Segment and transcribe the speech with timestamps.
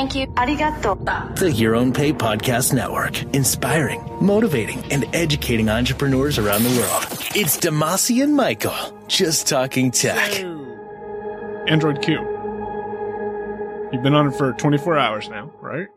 [0.00, 0.28] Thank you.
[0.28, 1.36] Arigato.
[1.36, 7.04] The Your Own Pay Podcast Network, inspiring, motivating, and educating entrepreneurs around the world.
[7.36, 8.72] It's Demasi and Michael,
[9.08, 10.42] just talking tech.
[11.68, 12.14] Android Q.
[13.92, 15.88] You've been on it for 24 hours now, right?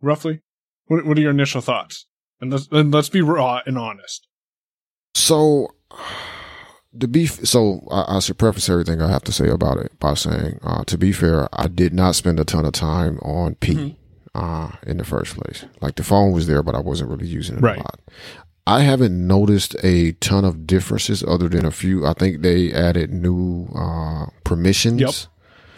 [0.00, 0.40] Roughly.
[0.86, 2.06] What, what are your initial thoughts?
[2.40, 4.26] And let's, and let's be raw and honest.
[5.14, 5.68] So,
[7.00, 10.14] to be so, I, I should preface everything I have to say about it by
[10.14, 13.74] saying, uh, to be fair, I did not spend a ton of time on P
[13.74, 13.90] Mm-hmm.
[14.34, 15.64] uh, in the first place.
[15.80, 17.78] Like the phone was there, but I wasn't really using it Right.
[17.78, 18.00] a lot.
[18.66, 22.06] I haven't noticed a ton of differences other than a few.
[22.06, 25.00] I think they added new uh, permissions.
[25.00, 25.14] Yep.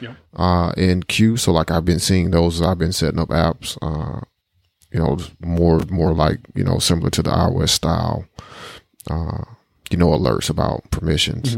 [0.03, 0.17] Yep.
[0.37, 2.61] Uh, in Q, so like I've been seeing those.
[2.61, 3.79] I've been setting up apps.
[3.81, 4.21] Uh,
[4.93, 8.27] you know, more more like you know similar to the iOS style.
[9.11, 9.45] Uh,
[9.95, 11.57] you know, alerts about permissions.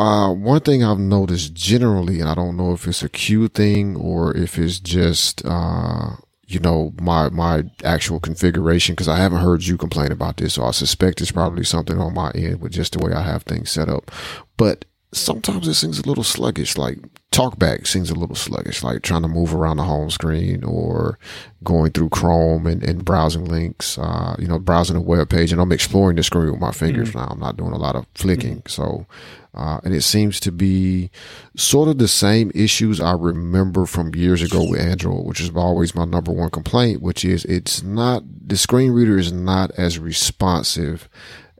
[0.00, 3.46] Uh, one thing I've noticed generally, and I don't know if it's a a Q
[3.46, 6.16] thing or if it's just, uh,
[6.48, 10.54] you know, my, my actual configuration, cause I haven't heard you complain about this.
[10.54, 13.44] So I suspect it's probably something on my end with just the way I have
[13.44, 14.10] things set up.
[14.56, 14.84] But
[15.16, 16.98] sometimes it seems a little sluggish, like
[17.32, 21.18] talkback seems a little sluggish, like trying to move around the home screen or
[21.62, 25.60] going through Chrome and, and browsing links, uh, you know, browsing a web page and
[25.60, 27.28] I'm exploring the screen with my fingers now.
[27.30, 28.62] I'm not doing a lot of flicking.
[28.66, 29.06] So,
[29.54, 31.10] uh, and it seems to be
[31.56, 35.94] sort of the same issues I remember from years ago with Android, which is always
[35.94, 41.08] my number one complaint, which is it's not, the screen reader is not as responsive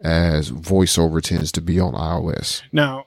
[0.02, 2.62] as voiceover tends to be on iOS.
[2.70, 3.06] Now,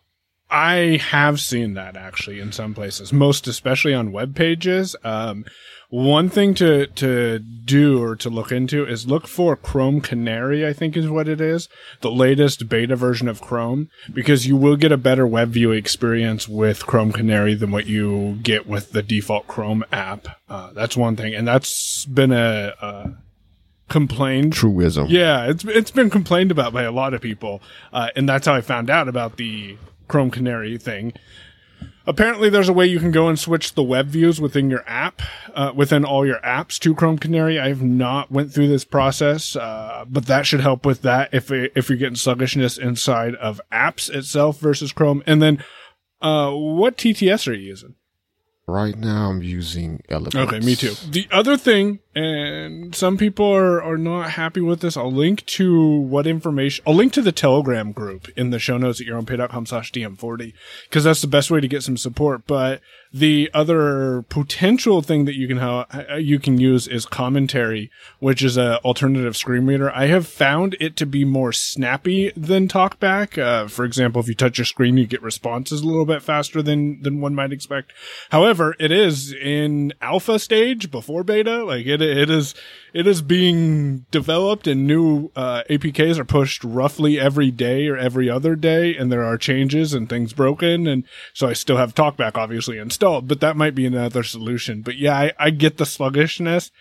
[0.49, 4.95] I have seen that actually in some places, most especially on web pages.
[5.03, 5.45] Um,
[5.89, 10.73] one thing to, to do or to look into is look for Chrome Canary, I
[10.73, 11.69] think is what it is.
[12.01, 16.47] The latest beta version of Chrome, because you will get a better web view experience
[16.47, 20.27] with Chrome Canary than what you get with the default Chrome app.
[20.49, 21.33] Uh, that's one thing.
[21.33, 23.13] And that's been a, a
[23.89, 25.07] complaint Truism.
[25.09, 27.61] yeah, it's it's been complained about by a lot of people,
[27.93, 29.77] uh, and that's how I found out about the
[30.07, 31.13] Chrome Canary thing.
[32.07, 35.21] Apparently, there's a way you can go and switch the web views within your app,
[35.53, 37.59] uh, within all your apps to Chrome Canary.
[37.59, 41.51] I have not went through this process, uh, but that should help with that if
[41.51, 45.21] if you're getting sluggishness inside of apps itself versus Chrome.
[45.27, 45.61] And then,
[46.21, 47.95] uh, what TTS are you using?
[48.67, 50.01] Right now I'm using.
[50.09, 50.93] Okay, me too.
[51.09, 55.99] The other thing, and some people are, are not happy with this, I'll link to
[55.99, 59.91] what information, I'll link to the Telegram group in the show notes at yourownpay.com slash
[59.91, 60.53] DM40,
[60.89, 62.47] because that's the best way to get some support.
[62.47, 62.81] But
[63.13, 68.57] the other potential thing that you can, ha- you can use is commentary, which is
[68.57, 69.91] a alternative screen reader.
[69.91, 73.37] I have found it to be more snappy than TalkBack.
[73.37, 76.61] Uh, for example, if you touch your screen, you get responses a little bit faster
[76.61, 77.93] than, than one might expect.
[78.31, 81.63] However, it is in alpha stage before beta.
[81.63, 82.55] Like it, it is,
[82.93, 88.29] it is being developed and new, uh, APKs are pushed roughly every day or every
[88.29, 88.95] other day.
[88.95, 90.87] And there are changes and things broken.
[90.87, 91.03] And
[91.33, 94.81] so I still have TalkBack obviously installed, but that might be another solution.
[94.81, 96.71] But yeah, I, I get the sluggishness.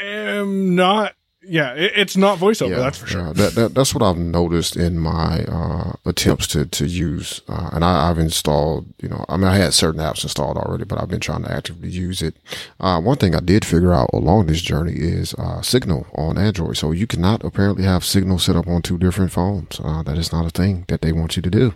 [0.00, 1.14] I'm not,
[1.46, 2.76] yeah, it, it's not voiceover.
[2.76, 3.26] that's for sure.
[3.26, 7.70] yeah, that, that that's what I've noticed in my uh, attempts to to use, uh,
[7.72, 8.86] and I, I've installed.
[9.00, 11.52] You know, I mean, I had certain apps installed already, but I've been trying to
[11.52, 12.36] actively use it.
[12.80, 16.76] Uh, one thing I did figure out along this journey is uh, Signal on Android.
[16.76, 19.80] So you cannot apparently have Signal set up on two different phones.
[19.82, 21.74] Uh, that is not a thing that they want you to do.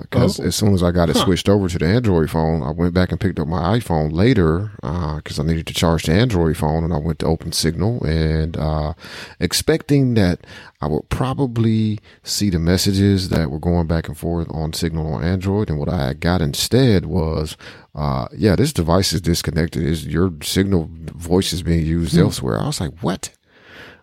[0.00, 0.44] Because Oh.
[0.44, 3.10] as soon as I got it switched over to the Android phone, I went back
[3.10, 4.70] and picked up my iPhone later
[5.16, 8.56] because I needed to charge the Android phone, and I went to open Signal and
[8.56, 8.94] uh,
[9.38, 10.40] expecting that
[10.80, 15.24] I would probably see the messages that were going back and forth on Signal on
[15.24, 17.56] Android, and what I got instead was,
[17.94, 19.82] uh, yeah, this device is disconnected.
[19.82, 22.58] Is your Signal voice is being used elsewhere?
[22.60, 23.30] I was like, what?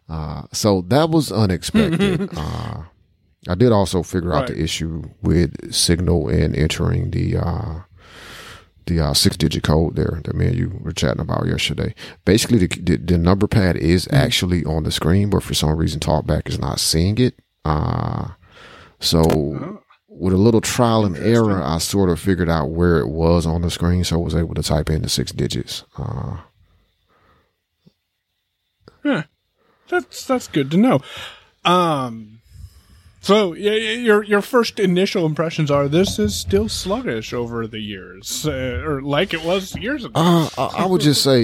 [0.10, 2.30] Uh, so that was unexpected.
[3.48, 7.80] I did also figure out the issue with Signal and entering the uh,
[8.86, 11.94] the uh, six digit code there that me and you were chatting about yesterday.
[12.26, 14.16] Basically, the, the, the number pad is Mm-hmm.
[14.16, 17.36] actually on the screen, but for some reason, TalkBack is not seeing it.
[17.66, 18.30] Uh,
[19.00, 19.82] so Oh.
[20.08, 23.62] with a little trial and error, I sort of figured out where it was on
[23.62, 25.84] the screen, so I was able to type in the six digits.
[25.98, 26.38] Uh,
[29.90, 31.00] That's that's good to know.
[31.64, 32.37] Um,
[33.28, 38.48] So yeah, your your first initial impressions are this is still sluggish over the years,
[38.48, 40.14] uh, or like it was years ago.
[40.16, 41.42] Uh, I, I would just say,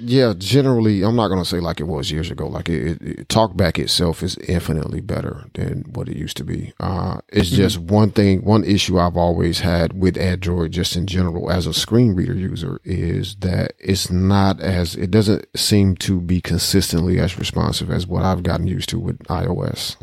[0.00, 0.32] yeah.
[0.38, 2.46] Generally, I'm not going to say like it was years ago.
[2.48, 6.72] Like it, it, Talkback itself is infinitely better than what it used to be.
[6.80, 7.56] Uh, it's Mm-hmm.
[7.56, 11.74] just one thing, one issue I've always had with Android, just in general, as a
[11.74, 17.38] screen reader user, is that it's not as it doesn't seem to be consistently as
[17.38, 19.96] responsive as what I've gotten used to with iOS.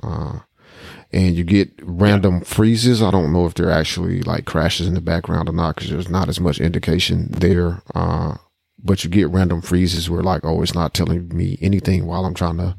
[1.13, 3.03] And you get random freezes.
[3.03, 6.09] I don't know if they're actually like crashes in the background or not because there's
[6.09, 7.83] not as much indication there.
[7.93, 8.37] Uh,
[8.83, 12.33] but you get random freezes where like, oh, it's not telling me anything while I'm
[12.33, 12.75] trying to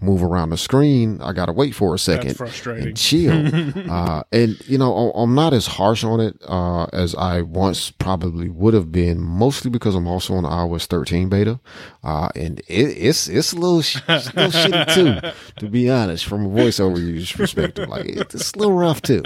[0.00, 1.20] move around the screen.
[1.22, 2.88] I got to wait for a second frustrating.
[2.88, 3.90] and chill.
[3.90, 8.48] uh, and you know, I'm not as harsh on it, uh, as I once probably
[8.48, 11.60] would have been, mostly because I'm also on the iOS 13 beta.
[12.02, 15.88] Uh, and it, it's, it's a little, sh- it's a little shitty too, to be
[15.88, 17.88] honest, from a voiceover user perspective.
[17.88, 19.22] Like it's a little rough too.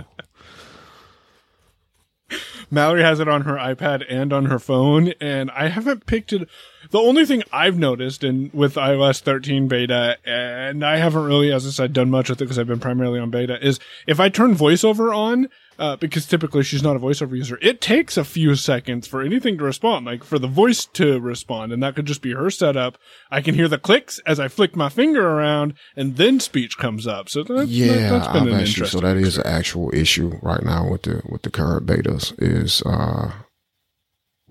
[2.71, 6.49] Mallory has it on her iPad and on her phone, and I haven't picked it.
[6.91, 11.67] The only thing I've noticed in with iOS 13 beta, and I haven't really, as
[11.67, 14.29] I said, done much with it because I've been primarily on beta, is if I
[14.29, 15.49] turn voiceover on,
[15.79, 19.57] uh, because typically she's not a voiceover user, it takes a few seconds for anything
[19.59, 22.99] to respond, like for the voice to respond, and that could just be her setup.
[23.31, 27.07] I can hear the clicks as I flick my finger around, and then speech comes
[27.07, 27.29] up.
[27.29, 29.01] So that, Yeah, that, has been I've an actually, interesting.
[29.01, 32.83] so that is an actual issue right now with the with the current betas is
[32.83, 33.33] uh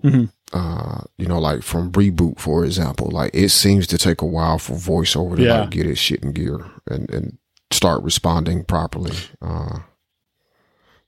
[0.04, 0.30] Mhm.
[0.52, 4.56] uh you know like from reboot for example like it seems to take a while
[4.58, 5.60] for voiceover to Yeah.
[5.62, 7.38] like get its shit in gear and and
[7.72, 9.80] start responding properly uh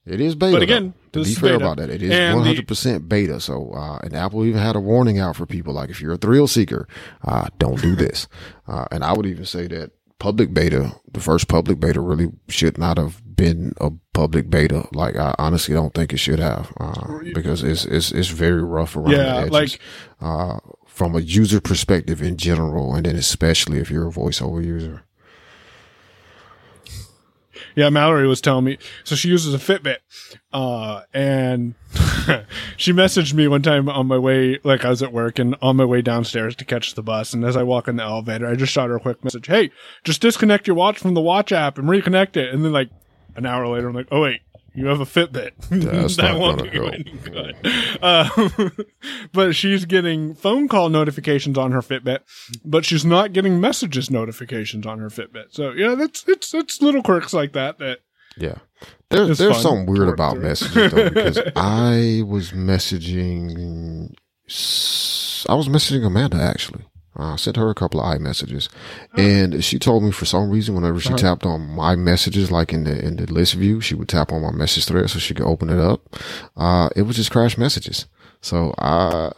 [0.07, 1.65] it is beta But again, to this be is fair beta.
[1.65, 4.81] about that it is one hundred percent beta so uh and apple even had a
[4.81, 6.89] warning out for people like if you're a thrill seeker
[7.25, 8.27] uh don't do this
[8.69, 12.77] uh and i would even say that public beta, the first public beta really should
[12.77, 14.87] not have been a public beta.
[14.93, 18.97] Like I honestly don't think it should have, uh, because it's, it's, it's very rough
[18.97, 19.51] around Yeah, the edges.
[19.51, 19.81] like-
[20.21, 25.05] uh, from a user perspective in general, and then especially if you're a voiceover user.
[27.81, 28.77] Yeah, Mallory was telling me.
[29.05, 30.01] So she uses a Fitbit,
[30.53, 31.75] uh, and
[32.77, 35.77] she messaged me one time on my way, like I was at work and on
[35.77, 37.33] my way downstairs to catch the bus.
[37.33, 39.47] And as I walk in the elevator, I just shot her a quick message.
[39.47, 39.71] Hey,
[40.05, 42.53] just disconnect your watch from the watch app and reconnect it.
[42.53, 42.91] And then like
[43.35, 44.43] an hour later, I'm like, oh wait,
[44.75, 45.53] you have a Fitbit.
[45.71, 46.95] That's that not won't do help.
[46.95, 47.57] any good.
[48.01, 48.49] Uh,
[49.33, 52.21] but she's getting phone call notifications on her Fitbit,
[52.65, 55.47] but she's not getting messages notifications on her Fitbit.
[55.51, 58.01] So yeah, that's it's it's little quirks like that that
[58.37, 58.59] Yeah.
[59.11, 64.15] There, there's fun something weird about messages though, because I was messaging,
[65.49, 66.85] I was messaging Amanda actually.
[67.19, 68.69] Uh, I sent her a couple of iMessages,
[69.17, 71.19] and she told me for some reason whenever she Uh-huh.
[71.19, 74.43] tapped on my messages, like in the in the list view, she would tap on
[74.43, 76.17] my message thread so she could open it up.
[76.57, 78.07] Uh, it would just crash messages.
[78.41, 79.33] So I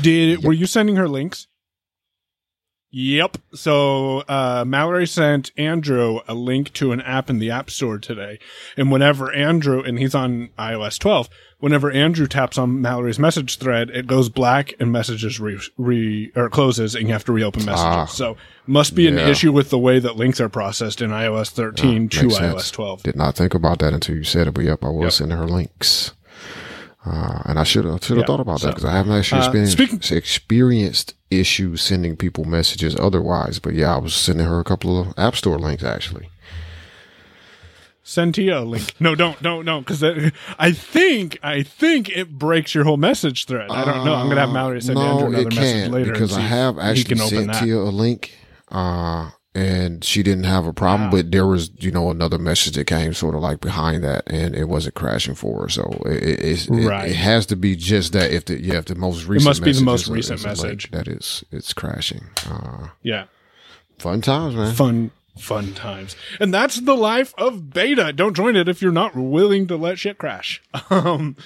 [0.00, 1.46] Did were you sending her links?
[2.96, 3.38] Yep.
[3.54, 8.38] So uh, Mallory sent Andrew a link to an app in the App Store today,
[8.76, 13.90] and whenever Andrew and he's on iOS 12, whenever Andrew taps on Mallory's message thread,
[13.90, 17.84] it goes black and messages re, re or closes, and you have to reopen messages.
[17.84, 18.04] Ah.
[18.06, 18.36] so
[18.68, 19.26] must be an Yeah.
[19.28, 22.70] issue with the way that links are processed in iOS 13 to makes iOS sense.
[22.70, 23.02] 12.
[23.02, 25.12] Did not think about that until you said it, but yep, I will Yep.
[25.12, 26.12] send her links.
[27.06, 29.12] Uh, and I should have should have Yeah, thought about so, that because I haven't
[29.12, 33.58] actually uh, experienced, speaking- experienced issues sending people messages otherwise.
[33.58, 36.28] But yeah, I was sending her a couple of App Store links actually.
[38.06, 38.92] Send a link.
[39.00, 40.04] No, don't, don't, no, because
[40.58, 43.70] I think, I think it breaks your whole message thread.
[43.70, 44.14] I don't know.
[44.14, 47.54] I'm gonna have Mallory send no, Andrew another message later because I have actually sent.
[47.54, 48.36] Tia a link,
[48.70, 51.10] uh, and she didn't have a problem.
[51.10, 54.54] But there was, you know, another message that came sort of like behind that, and
[54.54, 55.68] it wasn't crashing for her.
[55.68, 57.10] So it, it, it- Right.
[57.10, 58.32] it, has to be just that.
[58.32, 60.44] If the yeah, if the most recent it must be the most is recent is
[60.44, 60.90] a link, message.
[60.90, 62.24] that is it's crashing.
[62.48, 63.24] Uh, Yeah,
[63.98, 64.74] fun times, man.
[64.74, 68.12] fun, fun times, and that's the life of beta.
[68.12, 70.60] Don't join it if you're not willing to let shit crash.
[70.90, 71.36] Um,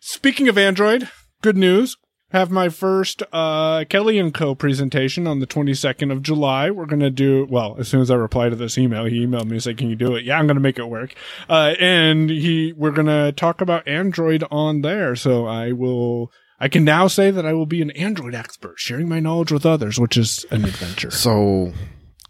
[0.00, 1.08] speaking of Android,
[1.42, 1.96] good news.
[2.34, 4.56] Have my first uh, Kelly and Co.
[4.56, 6.68] presentation on the 22nd of July.
[6.68, 9.04] We're gonna do well as soon as I reply to this email.
[9.04, 11.14] He emailed me and said, "Can you do it?" Yeah, I'm gonna make it work.
[11.48, 15.14] Uh, and he, we're gonna talk about Android on there.
[15.14, 16.32] So I will.
[16.58, 19.64] I can now say that I will be an Android expert, sharing my knowledge with
[19.64, 21.12] others, which is an adventure.
[21.12, 21.72] So,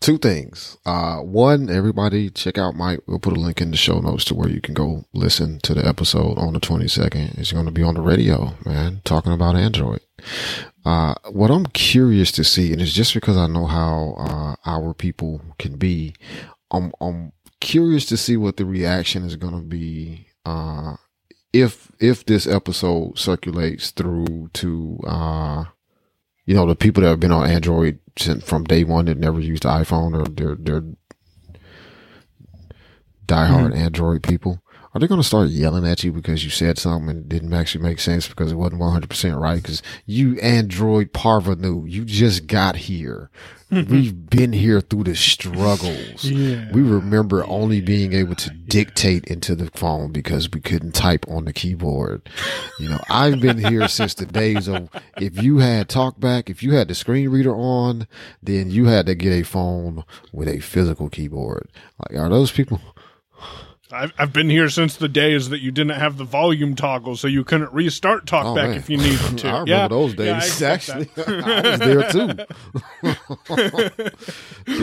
[0.05, 0.77] two things.
[0.85, 4.35] Uh, one, everybody check out my, we'll put a link in the show notes to
[4.35, 7.39] where you can go listen to the episode on the 22nd.
[7.39, 10.01] It's going to be on the radio, man, talking about Android.
[10.85, 14.93] Uh, what I'm curious to see, and it's just because I know how, uh, our
[14.93, 16.15] people can be,
[16.71, 20.97] I'm, I'm curious to see what the reaction is going to be uh,
[21.55, 25.65] if if this episode circulates through to uh,
[26.45, 28.01] you know the people that have been on Android
[28.45, 30.85] from day one that never used the iPhone or they're they're
[33.27, 33.77] diehard mm-hmm.
[33.77, 34.63] Android people.
[34.95, 37.83] Are they going to start yelling at you because you said something and didn't actually
[37.83, 39.61] make sense because it wasn't 100% right?
[39.61, 43.29] Because you Android parvenu, you just got here.
[43.71, 46.25] We've been here through the struggles.
[46.35, 46.71] Yeah.
[46.73, 51.45] We remember only being able to dictate into the phone because we couldn't type on
[51.45, 52.29] the keyboard.
[52.79, 56.75] You know, I've been here since the days of if you had TalkBack, if you
[56.75, 58.09] had the screen reader on,
[58.43, 61.69] then you had to get a phone with a physical keyboard.
[61.99, 62.81] Like, are those people?
[63.95, 67.29] I've, I've been here since the days that you didn't have the volume toggle, so
[67.29, 69.49] you couldn't restart TalkBack oh, if you needed to.
[69.49, 69.89] I remember yeah.
[69.89, 70.61] those days.
[70.61, 72.27] Yeah, Actually, I was there too.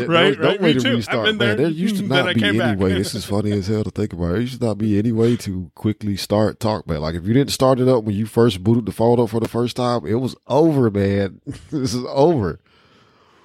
[0.07, 0.61] right, no, right.
[0.61, 0.95] Me to too.
[0.95, 1.37] restart, man.
[1.37, 1.55] There.
[1.55, 2.93] there used to not be any way.
[2.93, 4.29] this is funny as hell to think about.
[4.29, 6.99] There used to not be any way to quickly start TalkBack.
[6.99, 9.39] Like if you didn't start it up when you first booted the phone up for
[9.39, 11.41] the first time, it was over, man.
[11.69, 12.59] this is over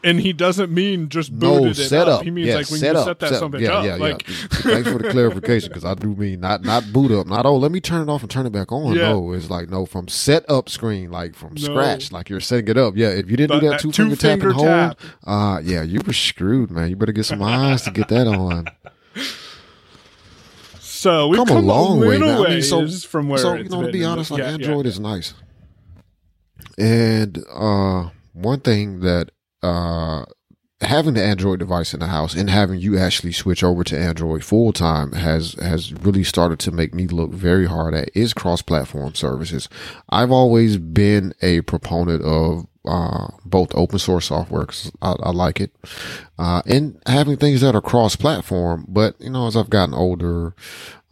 [0.04, 2.22] and he doesn't mean just booted no, set up.
[2.22, 3.84] He means like when you up, set that set, something yeah, up.
[3.84, 4.34] Yeah, like, yeah.
[4.50, 7.72] Thanks for the clarification because I do mean not not boot up, not oh let
[7.72, 8.94] me turn it off and turn it back on.
[8.94, 9.12] Yeah.
[9.12, 11.62] No, it's like no from set up screen, like from no.
[11.62, 12.96] scratch, like you're setting it up.
[12.96, 15.00] Yeah, if you didn't but do that two, two finger, finger tap and hold, tap.
[15.24, 16.90] uh yeah, you were screwed, man.
[16.90, 18.66] You better get some eyes to get that on.
[20.96, 22.44] So we've come, come a long a way now.
[22.44, 24.98] I mean, so, from where so you know to be honest, like yeah, Android is
[24.98, 25.34] nice,
[26.78, 29.30] and uh one thing that
[29.62, 30.24] uh,
[30.82, 34.44] having the Android device in the house and having you actually switch over to Android
[34.44, 38.62] full time has has really started to make me look very hard at is cross
[38.62, 39.68] platform services.
[40.10, 45.60] I've always been a proponent of uh, both open source software because I, I, like
[45.60, 45.72] it,
[46.38, 48.84] uh, and having things that are cross platform.
[48.86, 50.54] But you know, as I've gotten older,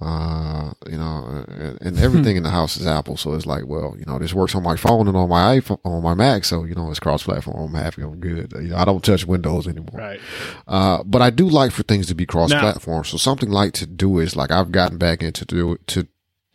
[0.01, 3.17] uh, you know, and, and everything in the house is Apple.
[3.17, 5.79] So it's like, well, you know, this works on my phone and on my iPhone,
[5.85, 6.45] on my Mac.
[6.45, 7.75] So, you know, it's cross platform.
[7.75, 8.03] I'm happy.
[8.03, 8.53] I'm good.
[8.57, 10.01] You know, I don't touch Windows anymore.
[10.01, 10.21] Right.
[10.67, 13.05] Uh, but I do like for things to be cross platform.
[13.05, 16.07] So something like Todoist like I've gotten back into do to,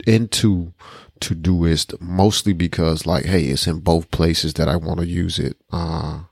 [0.06, 0.74] into
[1.22, 5.58] Todoist mostly because like, hey, it's in both places that I want to use it.
[5.72, 6.24] Uh,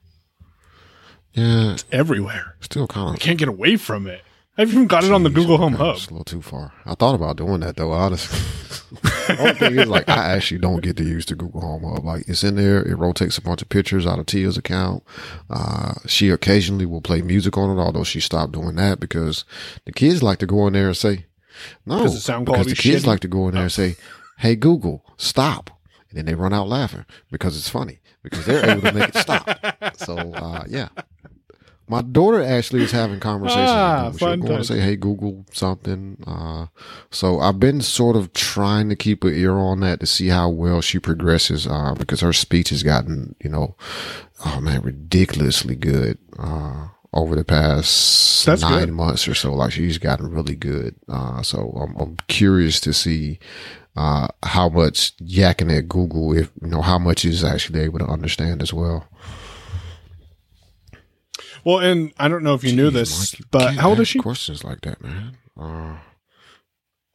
[1.33, 1.73] yeah.
[1.73, 2.55] It's everywhere.
[2.61, 3.15] Still kind of.
[3.15, 4.21] I can't get away from it.
[4.57, 5.95] I've even got Jeez, it on the Google Home Hub.
[5.95, 6.73] It's a little too far.
[6.85, 8.39] I thought about doing that though, honestly.
[9.01, 12.03] the only thing is like I actually don't get to use the Google Home Hub.
[12.03, 15.03] Like it's in there, it rotates a bunch of pictures out of Tia's account.
[15.49, 19.45] Uh, she occasionally will play music on it, although she stopped doing that because
[19.85, 21.25] the kids like to go in there and say,
[21.85, 23.07] no, because the, sound because the kids shitty?
[23.07, 23.95] like to go in there and say,
[24.37, 25.69] Hey Google, stop.
[26.09, 29.17] And then they run out laughing because it's funny because they're able to make it
[29.17, 29.47] stop.
[29.97, 30.89] So, uh, yeah.
[31.89, 33.69] My daughter actually is having conversations.
[33.69, 36.67] Ah, with She'll go and say, "Hey, Google something." Uh,
[37.11, 40.49] so I've been sort of trying to keep an ear on that to see how
[40.49, 43.75] well she progresses, uh, because her speech has gotten, you know,
[44.45, 48.93] oh man, ridiculously good uh, over the past That's nine good.
[48.93, 49.53] months or so.
[49.53, 50.95] Like she's gotten really good.
[51.07, 53.39] Uh, so I'm, I'm curious to see
[53.95, 58.05] uh, how much yakking at Google, if you know, how much is actually able to
[58.05, 59.07] understand as well.
[61.67, 64.07] Well, and I don't know if you Jeez, knew this, Mike, but how old is
[64.07, 64.19] she?
[64.19, 65.35] Questions like that, man.
[65.59, 65.97] Uh,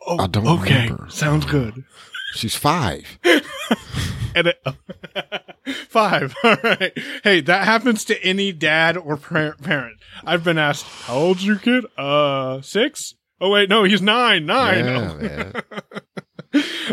[0.07, 0.83] oh, I don't okay.
[0.83, 1.07] remember.
[1.09, 1.85] Sounds good.
[2.35, 3.19] She's five.
[4.35, 4.53] and
[5.89, 6.35] five.
[6.45, 6.93] All right.
[7.25, 9.97] Hey, that happens to any dad or parent.
[10.23, 13.15] I've been asked, "How old's your kid?" Uh, six.
[13.41, 14.45] Oh wait, no, he's nine.
[14.45, 14.85] Nine.
[14.85, 15.61] Yeah,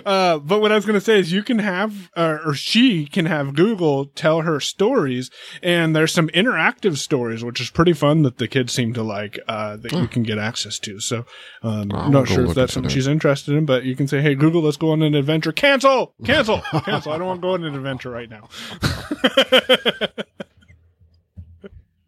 [0.06, 3.06] uh, but what I was going to say is you can have, uh, or she
[3.06, 5.30] can have Google tell her stories,
[5.62, 9.40] and there's some interactive stories, which is pretty fun that the kids seem to like,
[9.48, 11.00] uh, that you can get access to.
[11.00, 11.26] So,
[11.64, 14.36] um, I'm not sure if that's something she's interested in, but you can say, Hey,
[14.36, 15.52] Google, let's go on an adventure.
[15.52, 17.12] Cancel, cancel, cancel.
[17.12, 18.50] I don't want to go on an adventure right now.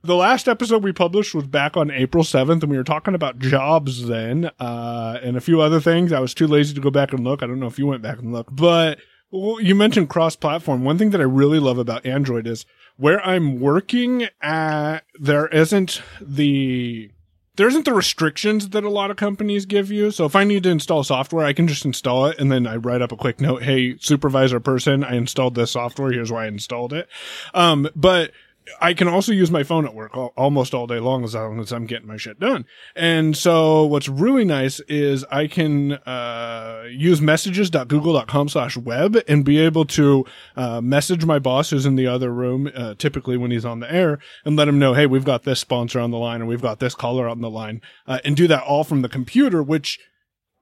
[0.03, 3.37] The last episode we published was back on April 7th, and we were talking about
[3.37, 6.11] jobs then, uh, and a few other things.
[6.11, 7.43] I was too lazy to go back and look.
[7.43, 8.97] I don't know if you went back and looked, but
[9.31, 10.83] you mentioned cross platform.
[10.83, 12.65] One thing that I really love about Android is
[12.97, 17.11] where I'm working at, there isn't the,
[17.57, 20.09] there isn't the restrictions that a lot of companies give you.
[20.09, 22.77] So if I need to install software, I can just install it and then I
[22.77, 23.61] write up a quick note.
[23.61, 26.11] Hey, supervisor person, I installed this software.
[26.11, 27.07] Here's why I installed it.
[27.53, 28.31] Um, but
[28.79, 31.59] I can also use my phone at work all, almost all day long as long
[31.59, 32.65] as I'm getting my shit done.
[32.95, 39.57] And so what's really nice is I can, uh, use messages.google.com slash web and be
[39.59, 40.25] able to,
[40.55, 43.91] uh, message my boss who's in the other room, uh, typically when he's on the
[43.91, 46.61] air and let him know, Hey, we've got this sponsor on the line and we've
[46.61, 49.99] got this caller on the line, uh, and do that all from the computer, which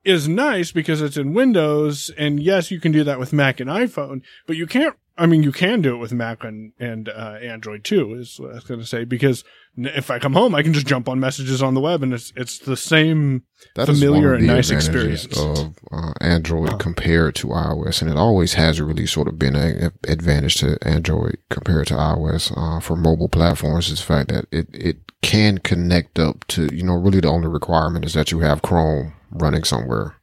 [0.05, 2.09] is nice because it's in Windows.
[2.17, 5.43] And yes, you can do that with Mac and iPhone, but you can't I mean,
[5.43, 8.63] you can do it with Mac and, and uh, Android too, is what I was
[8.63, 9.43] going to say, because
[9.77, 12.31] if I come home, I can just jump on messages on the web and it's,
[12.35, 13.43] it's the same
[13.75, 18.01] that familiar and nice experience of uh, Android compared to iOS.
[18.01, 22.53] And it always has really sort of been an advantage to Android compared to iOS
[22.55, 26.83] uh, for mobile platforms is the fact that it, it can connect up to, you
[26.83, 30.15] know, really the only requirement is that you have Chrome running somewhere.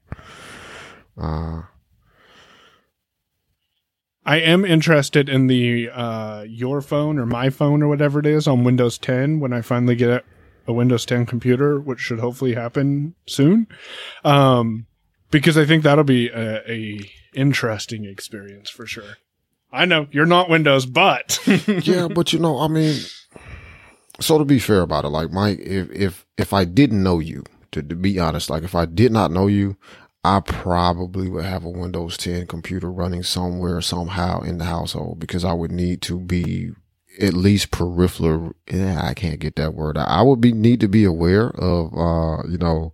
[1.21, 1.63] Uh,
[4.27, 8.49] I am interested in the uh, your phone or my phone or whatever it is
[8.49, 10.25] on Windows 10 when I finally get
[10.67, 13.69] a Windows 10 computer, which should hopefully happen soon.
[14.25, 14.87] Um,
[15.31, 17.01] because I think that'll be a, a
[17.35, 19.17] interesting experience for sure.
[19.73, 21.41] I know you're not Windows, but
[21.87, 22.99] yeah, but you know, I mean,
[24.21, 27.45] so to be fair about it, like Mike, if if if I didn't know you,
[27.73, 29.77] to, to be honest, like if I did not know you,
[30.27, 35.45] I probably would have a Windows 10 computer running somewhere, somehow in the household because
[35.45, 36.73] I would need to be
[37.21, 38.55] at least peripheral.
[38.69, 39.97] Yeah, I can't get that word.
[39.97, 42.93] I would be need to be aware of, uh, you know,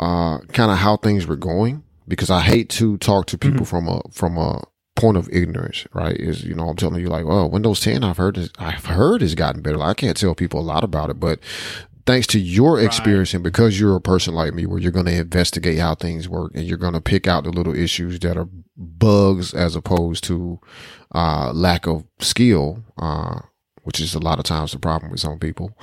[0.00, 3.64] uh, kind of how things were going because I hate to talk to people mm-hmm.
[3.64, 4.64] from a, from a,
[4.96, 6.14] point of ignorance, right?
[6.16, 9.34] Is, you know, I'm telling you like, well, Windows 10, I've heard, I've heard has
[9.34, 9.82] gotten better.
[9.82, 11.40] I can't tell people a lot about it, but
[12.06, 13.34] thanks to your experience right.
[13.34, 16.52] and because you're a person like me where you're going to investigate how things work
[16.54, 20.60] and you're going to pick out the little issues that are bugs as opposed to
[21.14, 23.40] uh, lack of skill uh,
[23.84, 25.76] which is a lot of times the problem with some people.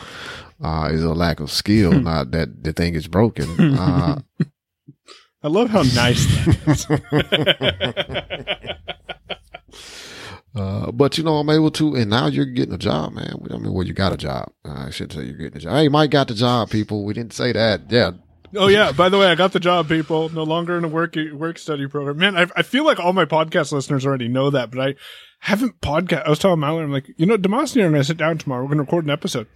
[0.64, 3.60] Uh, is a lack of skill not that the thing is broken.
[3.60, 4.22] Uh,
[5.44, 6.86] i love how nice that is
[10.56, 13.36] uh, but you know, I'm able to, and now you're getting a job, man.
[13.52, 14.52] I mean, well, you got a job.
[14.66, 15.74] Uh, I should say you're getting a job.
[15.74, 17.06] Hey, Mike got the job, people.
[17.06, 17.90] We didn't say that.
[17.90, 18.12] Yeah.
[18.54, 18.92] Oh yeah.
[18.92, 20.28] By the way, I got the job, people.
[20.30, 22.18] No longer in a work work study program.
[22.18, 24.96] Man, I, I feel like all my podcast listeners already know that, but I
[25.40, 26.26] haven't podcast.
[26.26, 28.64] I was telling Mallory, I'm like, you know, Demosny and going to sit down tomorrow.
[28.64, 29.48] We're going to record an episode.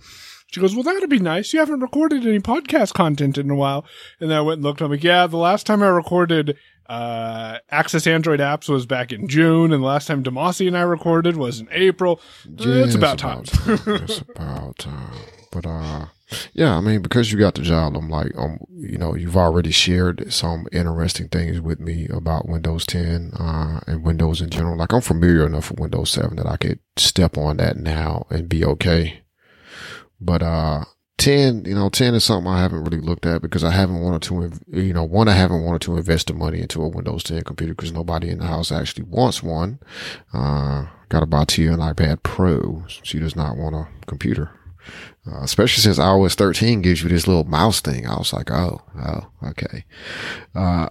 [0.47, 1.51] She goes, well, that'd be nice.
[1.53, 3.85] You haven't recorded any podcast content in a while.
[4.19, 4.81] And then I went and looked.
[4.81, 6.55] I'm like, yeah, the last time I recorded
[6.87, 10.81] uh, Access Android apps was back in June, and the last time Demasi and I
[10.81, 12.21] recorded was in April.
[12.45, 13.43] Yeah, it's about time.
[13.65, 15.13] it's about time.
[15.51, 16.05] But uh,
[16.53, 19.71] yeah, I mean, because you got the job, I'm like, um, you know, you've already
[19.71, 24.77] shared some interesting things with me about Windows 10 uh, and Windows in general.
[24.77, 28.49] Like, I'm familiar enough with Windows 7 that I could step on that now and
[28.49, 29.21] be okay.
[30.19, 30.85] But uh,
[31.25, 34.21] 10, you know, 10 is something I haven't really looked at because I haven't wanted
[34.23, 37.41] to, you know, one, I haven't wanted to invest the money into a Windows 10
[37.41, 39.79] computer because nobody in the house actually wants one.
[40.35, 42.83] Uh, got to buy Tia an iPad Pro.
[43.01, 44.51] She does not want a computer.
[45.27, 48.07] Uh, especially since iOS 13 gives you this little mouse thing.
[48.07, 49.83] I was like, oh, oh, okay.
[50.53, 50.89] Uh,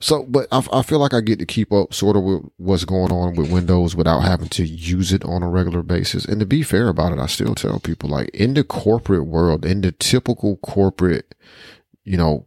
[0.00, 2.84] so, but I, I, feel like I get to keep up sort of with what's
[2.84, 6.26] going on with Windows without having to use it on a regular basis.
[6.26, 9.64] And to be fair about it, I still tell people like in the corporate world,
[9.64, 11.34] in the typical corporate,
[12.04, 12.44] you know,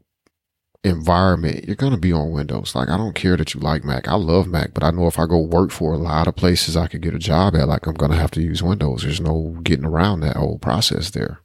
[0.83, 2.75] environment, you're going to be on Windows.
[2.75, 4.07] Like, I don't care that you like Mac.
[4.07, 6.75] I love Mac, but I know if I go work for a lot of places
[6.75, 9.03] I could get a job at, like, I'm going to have to use Windows.
[9.03, 11.39] There's no getting around that whole process there.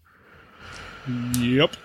[1.39, 1.77] Yep.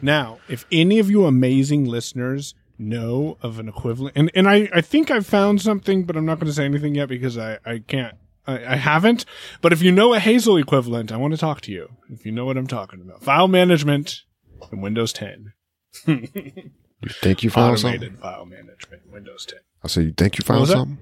[0.00, 4.80] Now, if any of you amazing listeners know of an equivalent, and, and I, I
[4.80, 7.78] think I've found something, but I'm not going to say anything yet because I, I
[7.86, 8.16] can't.
[8.44, 9.24] I, I haven't,
[9.60, 11.92] but if you know a Hazel equivalent, I want to talk to you.
[12.10, 14.22] If you know what I'm talking about, file management
[14.72, 15.52] in Windows 10.
[17.02, 18.16] You think you found Automated something?
[18.20, 19.58] file management, Windows 10.
[19.82, 20.98] I said, you think you found something?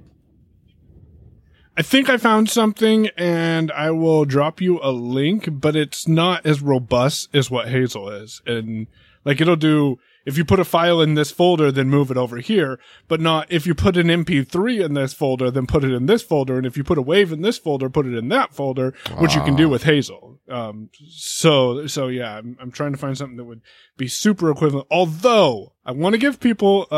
[1.77, 6.45] I think I found something and I will drop you a link, but it's not
[6.45, 8.43] as robust as what Hazel is.
[8.47, 8.87] And
[9.25, 12.39] like it'll do, if you put a file in this folder, then move it over
[12.39, 16.07] here, but not if you put an MP3 in this folder, then put it in
[16.07, 16.59] this folder.
[16.59, 19.35] And if you put a wave in this folder, put it in that folder, which
[19.35, 19.71] you can do ah.
[19.71, 20.30] with Hazel.
[20.51, 23.63] Um, so, so yeah, I'm, I'm trying to find something that would
[23.97, 24.87] be super equivalent.
[24.91, 26.97] Although I want to give people uh,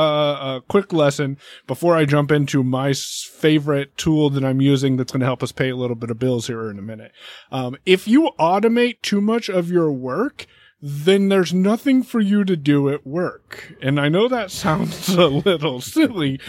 [0.58, 5.20] a quick lesson before I jump into my favorite tool that I'm using that's going
[5.20, 7.12] to help us pay a little bit of bills here in a minute.
[7.50, 10.46] Um, if you automate too much of your work,
[10.82, 13.74] then there's nothing for you to do at work.
[13.80, 16.40] And I know that sounds a little silly,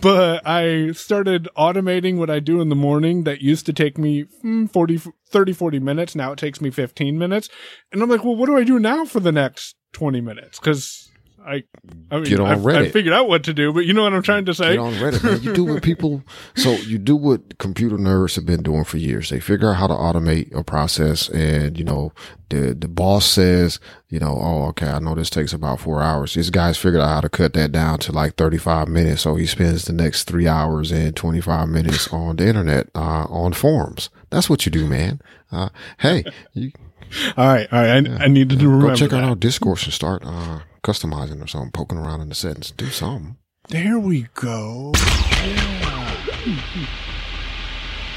[0.00, 4.24] but I started automating what I do in the morning that used to take me
[4.42, 6.14] mm, 40, 30, 40 minutes.
[6.14, 7.50] Now it takes me 15 minutes.
[7.92, 10.58] And I'm like, well, what do I do now for the next 20 minutes?
[10.58, 11.11] Cause
[11.44, 11.64] I,
[12.10, 12.86] I mean, Get on I've, Reddit.
[12.86, 14.72] I figured out what to do, but you know what I'm trying to say?
[14.72, 15.42] Get on Reddit, man.
[15.42, 16.22] You do what people,
[16.54, 19.30] so you do what computer nerds have been doing for years.
[19.30, 22.12] They figure out how to automate a process and, you know,
[22.50, 26.34] the, the boss says, you know, oh, okay, I know this takes about four hours.
[26.34, 29.22] This guy's figured out how to cut that down to like 35 minutes.
[29.22, 33.54] So he spends the next three hours and 25 minutes on the internet, uh, on
[33.54, 34.10] forums.
[34.30, 35.20] That's what you do, man.
[35.50, 36.72] Uh, hey, you
[37.36, 37.72] All right.
[37.72, 38.08] All right.
[38.08, 41.46] I, I needed to remember go check out our discourse and start, uh, customizing or
[41.46, 42.70] something, poking around in the settings.
[42.72, 43.36] Do something.
[43.68, 44.92] There we go.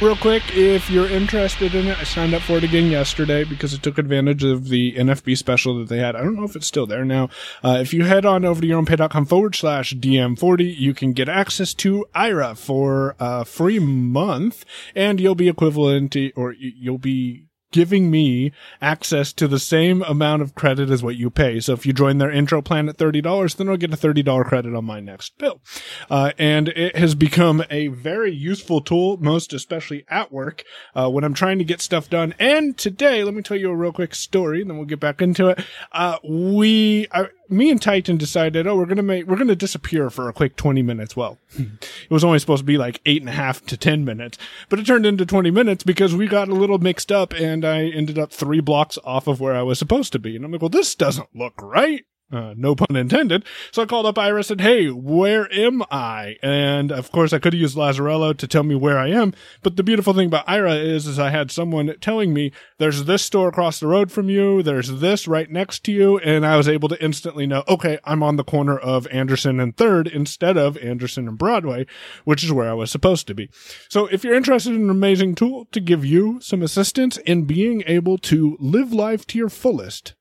[0.01, 3.73] Real quick, if you're interested in it, I signed up for it again yesterday because
[3.73, 6.17] it took advantage of the NFB special that they had.
[6.17, 7.29] I don't know if it's still there now.
[7.63, 11.29] Uh, if you head on over to your yourownpay.com forward slash DM40, you can get
[11.29, 17.45] access to Aira for a free month and you'll be equivalent to, or you'll be
[17.71, 18.51] giving me
[18.81, 21.59] access to the same amount of credit as what you pay.
[21.59, 24.75] So if you join their intro plan at $30, then I'll get a $30 credit
[24.75, 25.61] on my next bill.
[26.09, 30.63] Uh, and it has become a very useful tool, most especially at work,
[30.95, 32.33] uh, when I'm trying to get stuff done.
[32.39, 35.21] And today, let me tell you a real quick story, and then we'll get back
[35.21, 35.59] into it.
[35.91, 40.27] Uh, we, I, me and Titan decided, oh, we're gonna make, we're gonna disappear for
[40.29, 41.15] a quick 20 minutes.
[41.15, 44.37] Well, it was only supposed to be like eight and a half to 10 minutes,
[44.69, 47.85] but it turned into 20 minutes because we got a little mixed up and I
[47.85, 50.35] ended up three blocks off of where I was supposed to be.
[50.35, 52.05] And I'm like, well, this doesn't look right.
[52.31, 53.45] Uh, no pun intended.
[53.71, 56.37] So I called up Aira and Hey, where am I?
[56.41, 59.33] And of course I could have used Lazarillo to tell me where I am.
[59.61, 63.21] But the beautiful thing about Aira is, is I had someone telling me there's this
[63.21, 64.63] store across the road from you.
[64.63, 66.17] There's this right next to you.
[66.17, 69.77] And I was able to instantly know, okay, I'm on the corner of Anderson and
[69.77, 71.85] third instead of Anderson and Broadway,
[72.23, 73.51] which is where I was supposed to be.
[73.87, 77.83] So if you're interested in an amazing tool to give you some assistance in being
[77.85, 80.15] able to live life to your fullest,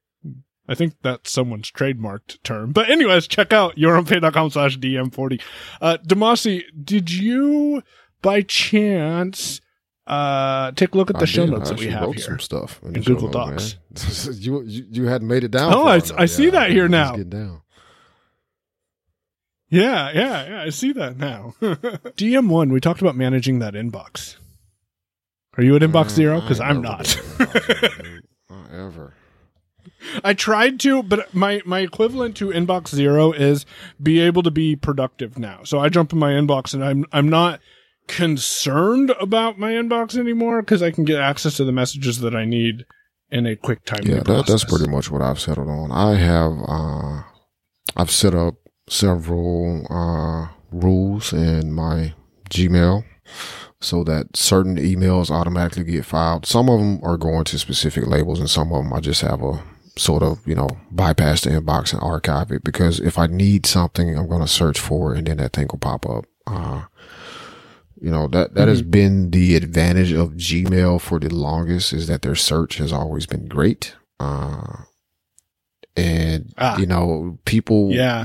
[0.69, 2.73] I think that's someone's trademarked term.
[2.73, 5.41] But anyways, check out yourownpay.com slash DM40.
[5.81, 7.83] Uh, Demasi, did you
[8.23, 9.61] by chance,
[10.07, 11.53] uh, take a look at the I show did.
[11.53, 12.25] notes I that we have wrote here?
[12.25, 13.77] some stuff in, in Google Docs.
[14.41, 15.75] you, you you hadn't made it down.
[15.75, 16.01] Oh, I-.
[16.17, 17.15] I see that here now.
[17.17, 17.61] Down.
[19.69, 20.63] Yeah, yeah, yeah.
[20.63, 21.55] I see that now.
[21.61, 24.37] DM1, we talked about managing that inbox.
[25.57, 26.41] Are you at inbox Uh, zero?
[26.41, 27.17] Because I'm not.
[27.39, 28.25] never been inbox, dude.
[28.51, 29.15] Not ever.
[30.23, 33.67] I tried to, but my, my equivalent to inbox zero is
[34.03, 35.61] be able to be productive now.
[35.65, 37.61] So I jump in my inbox and I'm, I'm not
[38.07, 42.45] concerned about my inbox anymore because I can get access to the messages that I
[42.45, 42.85] need
[43.31, 44.03] in a quick time.
[44.05, 45.91] Yeah, that, that's pretty much what I've settled on.
[45.91, 47.23] I have uh,
[47.97, 48.55] I've set up
[48.89, 52.15] several uh, rules in my
[52.51, 53.05] Gmail
[53.81, 56.47] so that certain emails automatically get filed.
[56.47, 59.43] Some of them are going to specific labels, and some of them I just have
[59.43, 59.63] a
[59.97, 64.17] sort of you know bypass the inbox and archive it because if I need something,
[64.19, 66.25] I'm going to search for it, and then that thing will pop up.
[66.47, 66.83] Uh,
[68.01, 72.23] you know that that has been the advantage of Gmail for the longest is that
[72.23, 73.95] their search has always been great.
[74.21, 74.79] Uh,
[75.97, 76.77] and Ah.
[76.77, 78.25] you know people Yeah.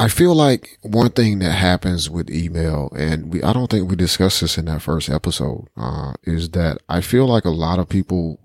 [0.00, 3.96] I feel like one thing that happens with email, and we, I don't think we
[3.96, 7.88] discussed this in that first episode, uh, is that I feel like a lot of
[7.88, 8.38] people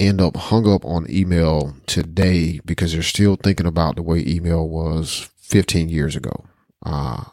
[0.00, 4.68] end up hung up on email today because they're still thinking about the way email
[4.68, 6.44] was 15 years ago.
[6.84, 7.24] Uh,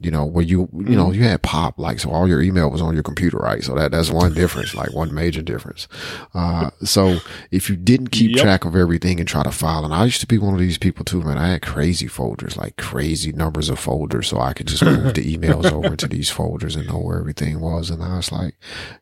[0.00, 2.80] you know, where you, you know, you had pop, like, so all your email was
[2.80, 3.64] on your computer, right?
[3.64, 5.88] So that, that's one difference, like one major difference.
[6.32, 7.18] Uh, so
[7.50, 8.40] if you didn't keep Yep.
[8.44, 10.78] track of everything and try to file, and I used to be one of these
[10.78, 14.28] people too, man, I had crazy folders, like crazy numbers of folders.
[14.28, 17.58] So I could just move the emails over into these folders and know where everything
[17.58, 17.90] was.
[17.90, 18.54] And I was like,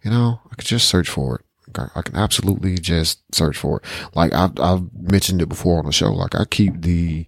[0.02, 1.42] you know, I could just search for it.
[1.78, 3.84] I- I can absolutely just search for it.
[4.14, 6.12] Like I've, I've mentioned it before on the show.
[6.12, 7.26] Like I keep the,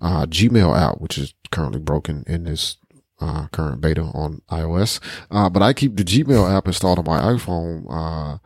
[0.00, 2.76] uh, Gmail out, which is currently broken in this,
[3.20, 5.00] uh, current beta on iOS.
[5.28, 8.38] Uh, but I keep the Gmail app installed on my iPhone, uh,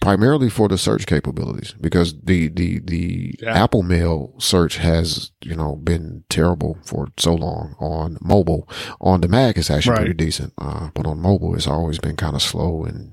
[0.00, 3.60] primarily for the search capabilities because the, the, the Yeah.
[3.64, 8.68] Apple Mail search has, you know, been terrible for so long on mobile.
[9.00, 9.98] On the Mac, it's actually Right.
[10.06, 10.52] pretty decent.
[10.58, 13.12] Uh, but on mobile, it's always been kind of slow and,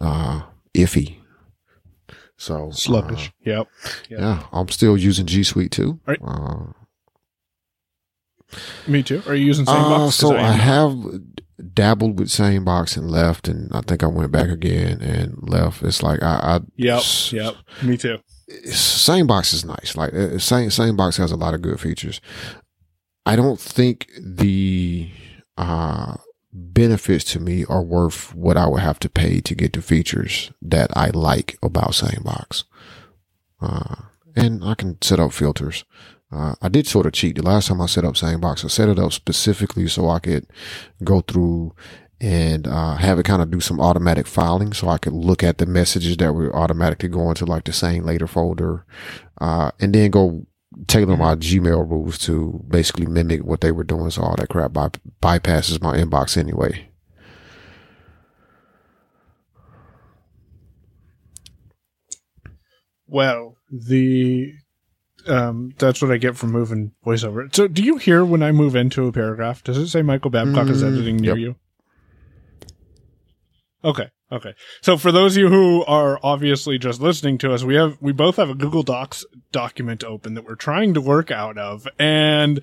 [0.00, 0.42] uh,
[0.82, 1.16] iffy.
[2.36, 3.28] So sluggish.
[3.28, 3.68] uh, yep.
[4.08, 5.98] yeah, I'm still using G Suite too.
[6.06, 6.20] Right.
[6.24, 6.66] Uh,
[8.86, 9.22] Me too.
[9.26, 10.14] Are you using same uh, box?
[10.14, 10.94] so I have
[11.74, 15.82] dabbled with SaneBox and left, and I think I went back again and left.
[15.82, 17.02] It's like I, I Yep.
[17.32, 17.54] Yep.
[17.82, 18.18] Me too.
[18.68, 19.96] SaneBox is nice.
[19.96, 22.20] Like uh, same SaneBox has a lot of good features.
[23.26, 25.10] I don't think the
[25.56, 26.16] uh,
[26.52, 30.50] benefits to me are worth what I would have to pay to get the features
[30.62, 32.64] that I like about SaneBox.
[33.60, 33.96] Uh,
[34.36, 35.84] and I can set up filters.
[36.30, 38.64] Uh, I did sort of cheat the last time I set up SaneBox.
[38.64, 40.46] I set it up specifically so I could
[41.02, 41.74] go through
[42.20, 45.58] and uh, have it kind of do some automatic filing so I could look at
[45.58, 48.84] the messages that were automatically going to like the SaneLater folder,
[49.40, 50.46] uh, and then go
[50.86, 54.10] tailor my Gmail rules to basically mimic what they were doing.
[54.10, 54.90] So all that crap by-
[55.22, 56.88] bypasses my inbox anyway.
[63.06, 64.52] Well, the
[65.26, 67.54] um, that's what I get from moving voiceover.
[67.54, 69.62] So, do you hear when I move into a paragraph?
[69.64, 71.38] Does it say Michael Babcock is Mm, editing near yep.
[71.38, 71.56] you?
[73.84, 74.54] Okay, okay.
[74.80, 78.12] So, for those of you who are obviously just listening to us, we have we
[78.12, 82.60] both have a Google Docs document open that we're trying to work out of, and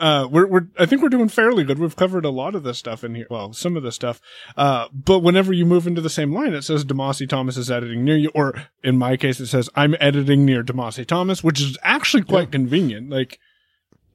[0.00, 1.78] uh, we're, we're, I think we're doing fairly good.
[1.78, 3.26] We've covered a lot of this stuff in here.
[3.30, 4.20] Well, some of the stuff.
[4.56, 8.04] Uh, but whenever you move into the same line, it says Demasi Thomas is editing
[8.04, 11.76] near you, or in my case, it says I'm editing near Demasi Thomas, which is
[11.82, 13.10] actually quite convenient.
[13.10, 13.38] Like,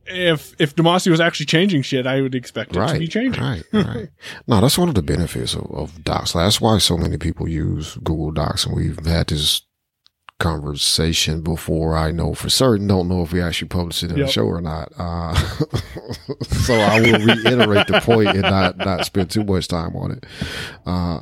[0.05, 3.41] if, if Demasi was actually changing shit, I would expect it to be changing.
[3.41, 4.09] Right, right.
[4.47, 6.33] no, that's one of the benefits of, of Docs.
[6.33, 9.61] That's why so many people use Google Docs, and we've had this
[10.39, 11.95] conversation before.
[11.95, 14.25] I know for certain, don't know if we actually published it in Yep.
[14.27, 14.91] the show or not.
[14.97, 15.33] Uh,
[16.43, 20.25] so I will reiterate the point and not not spend too much time on it.
[20.85, 21.21] Uh,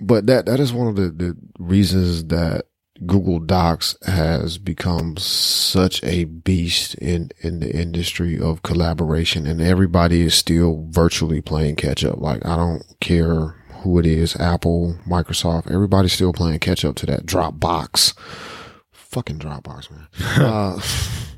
[0.00, 2.64] but that that is one of the, the reasons that
[3.06, 10.22] Google Docs has become such a beast in, in the industry of collaboration and everybody
[10.22, 12.18] is still virtually playing catch up.
[12.18, 17.06] Like I don't care who it is, Apple, Microsoft, everybody's still playing catch up to
[17.06, 18.14] that Dropbox.
[18.92, 20.06] Fucking Dropbox, man.
[20.44, 20.80] uh,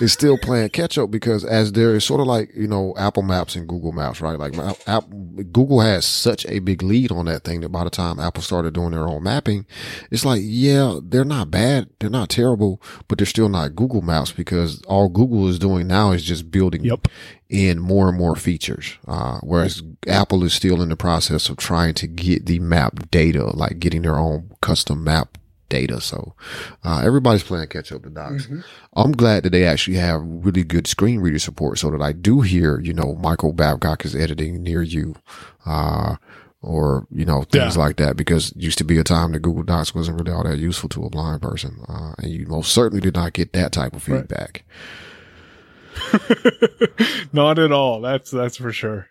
[0.00, 3.22] is still playing catch up because as there is sort of like, you know, Apple
[3.22, 4.38] Maps and Google Maps, right?
[4.38, 5.04] Like my, App,
[5.52, 8.74] Google has such a big lead on that thing that by the time Apple started
[8.74, 9.66] doing their own mapping,
[10.10, 11.88] it's like, yeah, they're not bad.
[11.98, 16.12] They're not terrible, but they're still not Google Maps because all Google is doing now
[16.12, 17.08] is just building Yep.
[17.48, 18.96] in more and more features.
[19.06, 23.44] Uh, whereas Apple is still in the process of trying to get the map data,
[23.56, 25.38] like getting their own custom map
[25.72, 26.00] data.
[26.00, 26.34] So,
[26.84, 28.46] uh, everybody's playing catch up to docs.
[28.94, 32.42] I'm glad that they actually have really good screen reader support so that I do
[32.42, 35.14] hear, you know, Michael Babcock is editing near you,
[35.66, 36.16] uh,
[36.60, 37.82] or, you know, things Yeah.
[37.82, 40.58] like that because used to be a time that Google Docs wasn't really all that
[40.58, 41.82] useful to a blind person.
[41.88, 44.20] Uh, and you most certainly did not get that type of Right.
[44.20, 44.64] feedback.
[47.32, 48.00] Not at all.
[48.00, 49.08] That's, that's for sure.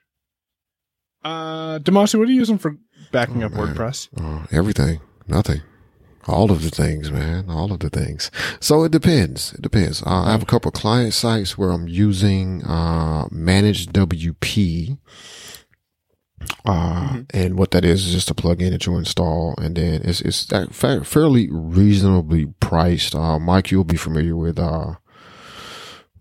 [1.23, 2.77] Uh, Demasi, what are you using for
[3.11, 3.67] backing Oh, up man.
[3.75, 4.07] WordPress?
[4.17, 5.61] Uh, everything, nothing.
[6.27, 7.49] All of the things, man.
[7.49, 8.29] All of the things.
[8.59, 9.53] So it depends.
[9.53, 10.03] It depends.
[10.03, 14.97] Uh, I have a couple of client sites where I'm using, uh, ManageWP.
[16.65, 20.21] Uh, and what that is is just a plugin that you install and then it's,
[20.21, 23.13] it's fa- fairly reasonably priced.
[23.15, 24.93] Uh, Mike, you'll be familiar with, uh,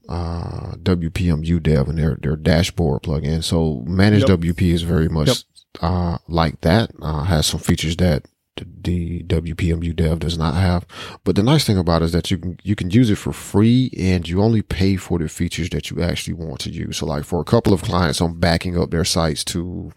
[0.08, 3.42] uh, WPMU DEV and their, their dashboard plugin.
[3.44, 4.40] So managed Yep.
[4.40, 5.36] WP is very much, Yep.
[5.82, 8.26] uh, like that, uh, has some features that
[8.64, 10.87] the WPMU DEV does not have.
[11.25, 13.33] But the nice thing about it is that you can, you can use it for
[13.33, 16.99] free and you only pay for the features that you actually want to use.
[16.99, 19.92] So like for a couple of clients, I'm backing up their sites to,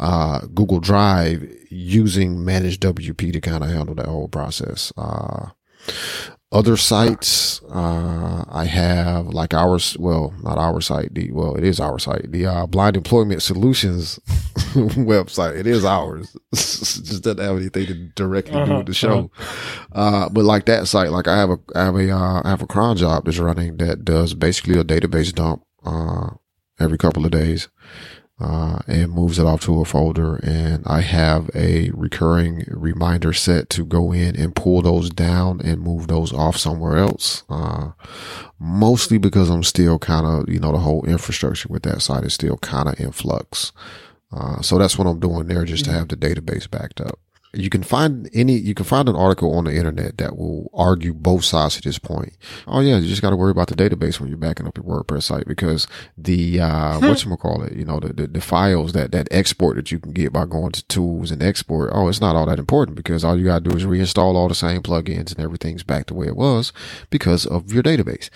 [0.00, 4.92] uh, Google Drive using ManageWP to kind of handle that whole process.
[4.96, 5.50] Uh,
[6.52, 11.80] other sites, uh, I have like ours, well, not our site, the, well, it is
[11.80, 14.20] our site, the, uh, Blind Employment Solutions
[14.74, 15.56] website.
[15.58, 16.36] It is ours.
[16.54, 19.30] Just doesn't have anything to directly do Uh-huh, with the show.
[19.92, 22.62] Uh, but like that site, like I have a, I have a, uh, I have
[22.62, 26.30] a cron job that's running that does basically a database dump, uh,
[26.78, 27.68] every couple of days
[28.40, 30.36] uh, and moves it off to a folder.
[30.36, 35.80] And I have a recurring reminder set to go in and pull those down and
[35.80, 37.44] move those off somewhere else.
[37.48, 37.92] Uh,
[38.58, 42.34] mostly because I'm still kind of, you know, the whole infrastructure with that site is
[42.34, 43.72] still kind of in flux.
[44.32, 47.18] Uh, so that's what I'm doing there just to have the database backed up.
[47.54, 51.12] You can find any, you can find an article on the internet that will argue
[51.12, 52.36] both sides to this point.
[52.66, 54.86] Oh yeah, you just got to worry about the database when you're backing up your
[54.86, 55.86] WordPress site because
[56.16, 60.12] the, uh, whatchamacallit, you know, the, the, the files that, that export that you can
[60.12, 61.90] get by going to tools and export.
[61.92, 64.48] Oh, it's not all that important because all you got to do is reinstall all
[64.48, 66.72] the same plugins and everything's back the way it was
[67.10, 68.30] because of your database.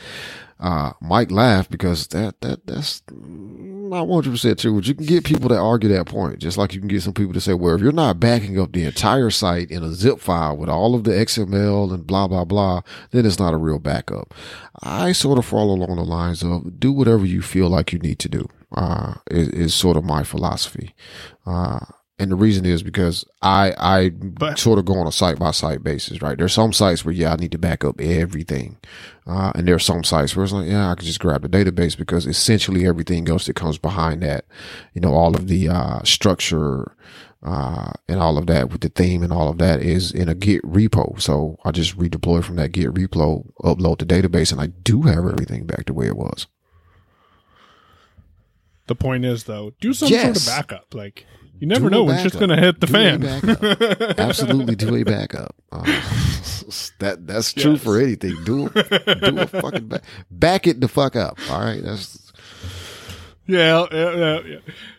[0.58, 5.48] Uh, Mike laughed because that, that, that's not 100% true, but you can get people
[5.50, 6.38] that argue that point.
[6.38, 8.72] Just like you can get some people to say, well, if you're not backing up
[8.72, 12.44] the entire site in a zip file with all of the XML and blah, blah,
[12.44, 14.34] blah, then it's not a real backup.
[14.82, 18.18] I sort of fall along the lines of do whatever you feel like you need
[18.20, 20.94] to do, uh, is, is sort of my philosophy.
[21.44, 21.80] Uh,
[22.18, 25.50] and the reason is because I I But- sort of go on a site by
[25.50, 26.36] site basis, right?
[26.38, 28.78] There's some sites where yeah I need to back up everything,
[29.26, 31.96] uh, and there's some sites where it's like yeah I can just grab the database
[31.96, 34.44] because essentially everything else that comes behind that,
[34.94, 36.92] you know, all of the uh, structure
[37.42, 40.34] uh, and all of that with the theme and all of that is in a
[40.34, 41.20] Git repo.
[41.20, 45.18] So I just redeploy from that Git repo, upload the database, and I do have
[45.18, 46.46] everything back the way it was.
[48.88, 50.42] The point is, though, do some Yes.
[50.42, 50.94] sort of backup.
[50.94, 51.26] Like
[51.58, 54.14] you never know when shit's gonna hit the Do fan.
[54.18, 55.54] Absolutely do a backup.
[55.72, 55.82] Uh,
[56.98, 57.82] that that's true Yes.
[57.82, 58.36] for anything.
[58.44, 61.38] Do a, do a fucking back back it the fuck up.
[61.50, 62.25] All right, that's
[63.46, 64.58] Yeah, yeah, yeah, yeah.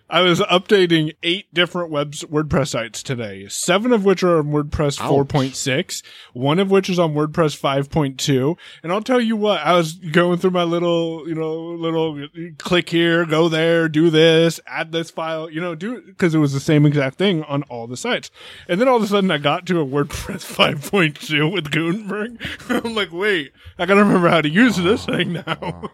[0.10, 3.48] I was updating eight different webs WordPress sites today.
[3.50, 5.28] Seven of which are on WordPress Ouch.
[5.28, 8.56] 4.6, one of which is on WordPress 5.2.
[8.84, 12.26] And I'll tell you what, I was going through my little, you know, little
[12.58, 16.54] click here, go there, do this, add this file, you know, do because it was
[16.54, 18.32] the same exact thing on all the sites.
[18.70, 22.42] And then all of a sudden I got to a WordPress 5.2 with Gutenberg.
[22.70, 25.92] I'm like, wait, I gotta remember how to use this thing now.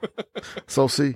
[0.67, 0.87] so.
[0.87, 1.15] See,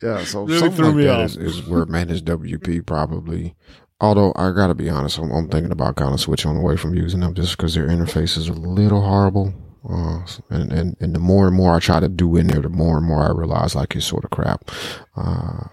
[0.00, 0.24] yeah.
[0.24, 3.54] So Really something like that is, is where ManageWP probably.
[4.00, 7.20] Although I gotta be honest, I'm, I'm thinking about kind of switching away from using
[7.20, 9.54] them just because their interface is a little horrible.
[9.88, 12.68] Uh, and, and and the more and more I try to do in there, the
[12.68, 14.70] more and more I realize like it's sort of crap.
[15.16, 15.64] Uh,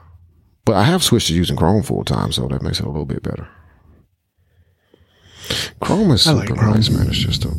[0.66, 3.06] but I have switched to using Chrome full time, so that makes it a little
[3.06, 3.48] bit better.
[5.80, 6.74] Chrome is I like super Chrome.
[6.76, 7.08] nice, man.
[7.08, 7.52] It's just a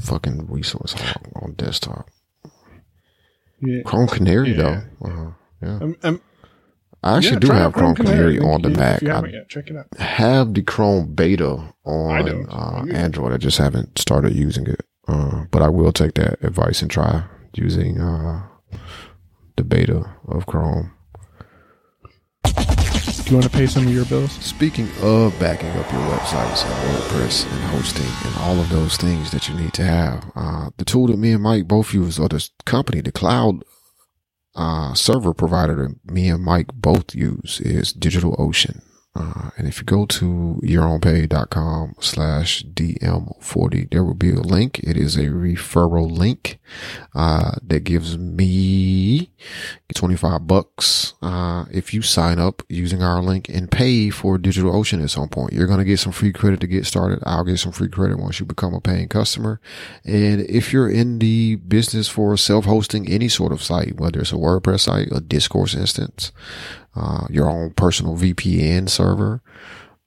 [0.00, 2.08] fucking resource hog on desktop.
[3.60, 3.82] yeah.
[3.84, 4.56] Chrome Canary Yeah.
[5.00, 5.08] though.
[5.08, 5.30] Uh-huh.
[5.62, 5.78] Yeah.
[5.80, 6.20] I'm, I'm,
[7.02, 9.02] I actually yeah, do have out Chrome Canary, Link on the Mac.
[9.02, 9.48] I yet.
[9.48, 9.86] Check it out.
[9.98, 13.32] have the Chrome beta on uh, Android.
[13.32, 14.84] I just haven't started using it.
[15.06, 18.46] Uh, but I will take that advice and try using uh,
[19.56, 20.92] the beta of Chrome.
[22.44, 24.32] Do you want to pay some of your bills?
[24.32, 29.30] Speaking of backing up your websites and WordPress and hosting and all of those things
[29.32, 32.28] that you need to have, uh, the tool that me and Mike both use, or
[32.28, 33.64] the company, the cloud
[34.58, 38.82] uh, server provider that me and Mike both use is DigitalOcean.
[39.18, 44.78] Uh, and if you go to yourownpay.com slash DM40, there will be a link.
[44.78, 46.60] It is a referral link,
[47.16, 49.32] uh, that gives me
[49.92, 55.10] 25 bucks, uh, if you sign up using our link and pay for DigitalOcean at
[55.10, 55.52] some point.
[55.52, 57.18] You're going to get some free credit to get started.
[57.26, 59.60] I'll get some free credit once you become a paying customer.
[60.04, 64.36] And if you're in the business for self-hosting any sort of site, whether it's a
[64.36, 66.30] WordPress site, a discourse instance,
[66.98, 69.40] uh, your own personal VPN server,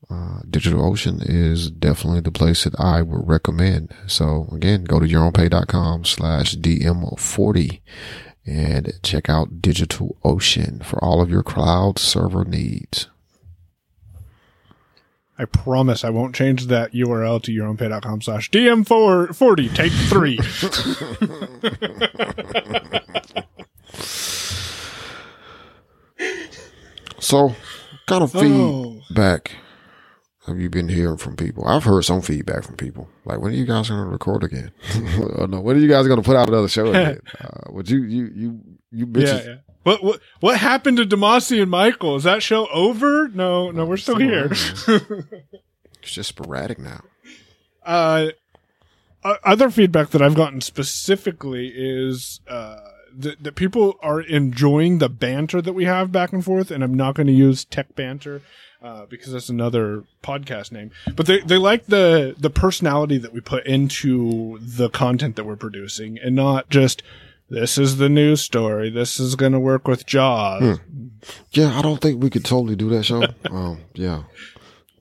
[0.09, 3.93] uh, DigitalOcean is definitely the place that I would recommend.
[4.07, 7.79] So again, go to yourownpay.com slash DM40
[8.45, 13.07] and check out DigitalOcean for all of your cloud server needs.
[15.37, 20.39] I promise I won't change that URL to yourownpay.com slash DM40 Take three.
[27.21, 27.55] So,
[28.07, 28.99] kind of Oh.
[29.07, 29.51] feedback
[30.47, 31.67] have you been hearing from people?
[31.67, 33.07] I've heard some feedback from people.
[33.25, 34.71] Like, when are you guys going to record again?
[35.37, 37.19] or no, when are you guys going to put out another show again?
[37.39, 38.59] uh, would you, you, you,
[38.91, 39.45] you yeah, bitches.
[39.45, 39.55] yeah.
[39.83, 42.15] What, what what happened to Demasi and Michael?
[42.15, 43.29] Is that show over?
[43.29, 44.45] No, no, we're still here.
[44.51, 44.85] It's
[46.03, 47.01] just sporadic now.
[47.83, 48.29] uh,
[49.23, 52.77] other feedback that I've gotten specifically is uh,
[53.17, 56.95] that, that people are enjoying the banter that we have back and forth, and I'm
[56.95, 58.41] not going to use tech banter
[58.81, 60.91] uh, because that's another podcast name.
[61.15, 65.55] But they, they like the the personality that we put into the content that we're
[65.55, 67.03] producing, and not just
[67.49, 68.89] this is the news story.
[68.89, 70.79] This is going to work with Jaws.
[71.51, 73.23] Yeah, I don't think we could totally do that show.
[73.51, 74.23] um, yeah.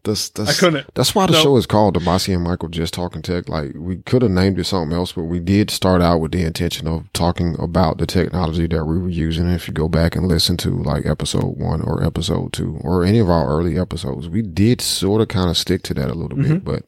[0.03, 0.95] That's, that's, I couldn't.
[0.95, 1.43] That's why the No.
[1.43, 3.49] show is called Demasi and Michael Just Talking Tech.
[3.49, 6.43] Like, we could have named it something else, but we did start out with the
[6.43, 9.49] intention of talking about the technology that we were using.
[9.51, 13.19] If you go back and listen to like episode one or episode two or any
[13.19, 16.39] of our early episodes, we did sort of kind of stick to that a little
[16.39, 16.85] bit, but,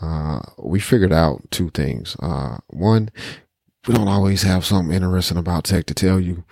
[0.00, 2.16] uh, we figured out two things.
[2.20, 3.10] Uh, one,
[3.88, 6.44] we don't always have something interesting about tech to tell you.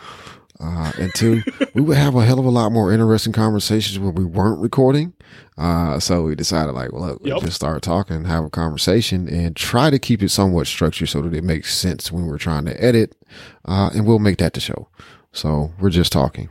[0.62, 1.42] Uh, and two,
[1.75, 5.12] we would have a hell of a lot more interesting conversations when we weren't recording.
[5.59, 7.33] Uh, so we decided like, well, look, Yep.
[7.33, 11.20] we'll just start talking, have a conversation and try to keep it somewhat structured so
[11.22, 13.16] that it makes sense when we're trying to edit.
[13.64, 14.88] Uh, and we'll make that the show.
[15.33, 16.48] So we're just talking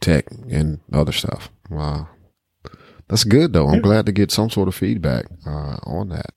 [0.00, 1.48] tech and other stuff.
[1.70, 2.08] Wow.
[3.08, 3.68] that's good though.
[3.68, 6.32] I'm glad to get some sort of feedback, uh, on that.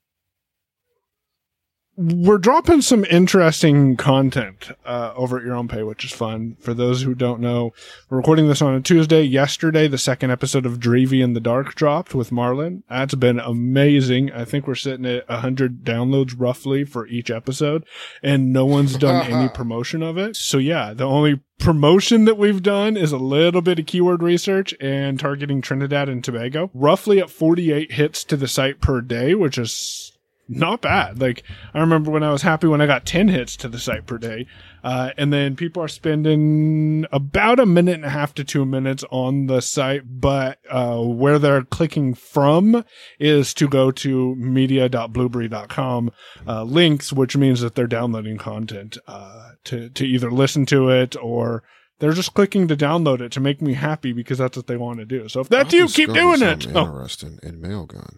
[1.97, 6.57] We're dropping some interesting content uh, over at your own pay, which is fun.
[6.59, 7.72] For those who don't know,
[8.09, 9.22] we're recording this on a Tuesday.
[9.22, 12.84] Yesterday, the second episode of Dreavy in the Dark dropped with Marlin.
[12.89, 14.32] That's been amazing.
[14.34, 17.86] I think we're sitting at 100 downloads roughly for each episode,
[18.22, 20.36] and no one's done any promotion of it.
[20.36, 24.76] So, yeah, the only promotion that we've done is a little bit of keyword research
[24.82, 26.69] and targeting Trinidad and Tobago.
[26.74, 30.14] Roughly at 48 hits to the site per day, which is
[30.47, 31.19] not bad.
[31.19, 31.43] Like
[31.73, 34.17] I remember when I was happy when I got 10 hits to the site per
[34.17, 34.45] day.
[34.83, 39.03] Uh, and then people are spending about a minute and a half to two minutes
[39.09, 42.85] on the site, but, uh, where they're clicking from
[43.19, 46.11] is to go to media.blubrry.com,
[46.47, 51.15] uh, links, which means that they're downloading content, uh, to, to either listen to it
[51.19, 51.63] or
[51.99, 54.99] they're just clicking to download it to make me happy because that's what they want
[54.99, 55.27] to do.
[55.29, 56.63] So if that's I you, keep doing it.
[56.63, 58.17] something Oh, Interesting in Mailgun.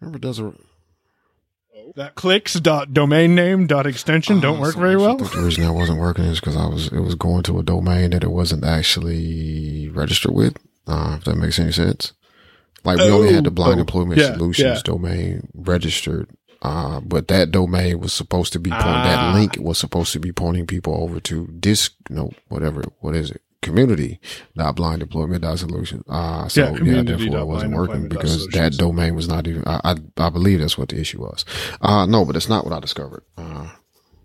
[0.00, 0.54] Remember, does a
[1.96, 5.16] that clicks dot domain name dot extension don't work so very well.
[5.16, 8.10] the reason that wasn't working is because I was it was going to a domain
[8.10, 10.56] that it wasn't actually registered with.
[10.86, 12.12] Uh, if that makes any sense.
[12.84, 14.82] Like we only had the Oh, Blind oh, Employment yeah, Solutions yeah.
[14.84, 16.28] domain registered,
[16.62, 18.88] uh, but that domain was supposed to be pointing.
[18.88, 19.32] Ah.
[19.32, 23.30] That link was supposed to be pointing people over to this, no, whatever, what is
[23.30, 23.40] it?
[23.62, 24.18] Community
[24.56, 26.04] dot blind employment dot solution.
[26.08, 29.62] Uh, so Yeah, yeah, therefore it wasn't working because that domain was not even.
[29.66, 31.44] I, I I believe that's what the issue was.
[31.80, 33.22] Uh, no, but it's not what I discovered.
[33.38, 33.68] Uh,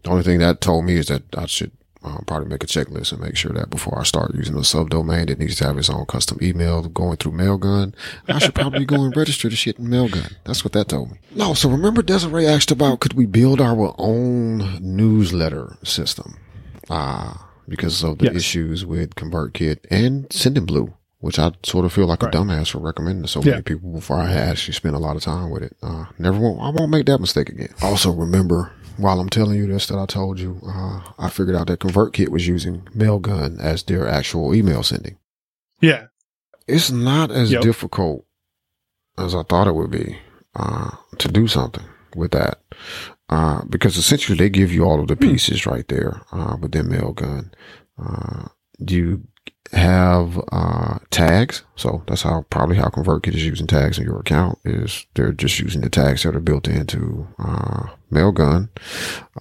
[0.04, 1.72] the only thing that told me is that I should
[2.04, 5.28] um, probably make a checklist and make sure that before I start using a subdomain
[5.28, 7.94] that needs to have its own custom email going through Mailgun,
[8.28, 10.34] I should probably go and register the shit in Mailgun.
[10.46, 11.18] That's what that told me.
[11.36, 16.38] No, so remember Desiree asked about could we build our own newsletter system?
[16.90, 17.34] Uh,
[17.68, 18.36] because of the Yes.
[18.36, 20.94] issues with ConvertKit and Sendinblue.
[21.20, 22.34] Which I sort of feel like Right.
[22.34, 23.52] a dumbass for recommending to so Yeah.
[23.54, 25.76] many people before I actually spent a lot of time with it.
[25.82, 27.74] Uh, never won't, I won't make that mistake again.
[27.82, 31.68] Also remember, while I'm telling you this that I told you, uh, I figured out
[31.68, 35.18] that ConvertKit was using Mailgun as their actual email sending.
[35.82, 36.06] Yeah.
[36.68, 37.64] It's not as Yep.
[37.64, 38.26] difficult
[39.18, 40.18] as I thought it would be,
[40.56, 41.84] uh, to do something
[42.16, 42.60] with that.
[43.30, 47.52] Uh, because essentially they give you all of the pieces right there, uh, within Mailgun.
[48.02, 48.48] Uh,
[48.80, 49.24] you
[49.74, 51.64] have, uh, tags.
[51.76, 55.60] So that's how probably how ConvertKit is using tags in your account is they're just
[55.60, 58.70] using the tags that are built into, uh, Mailgun.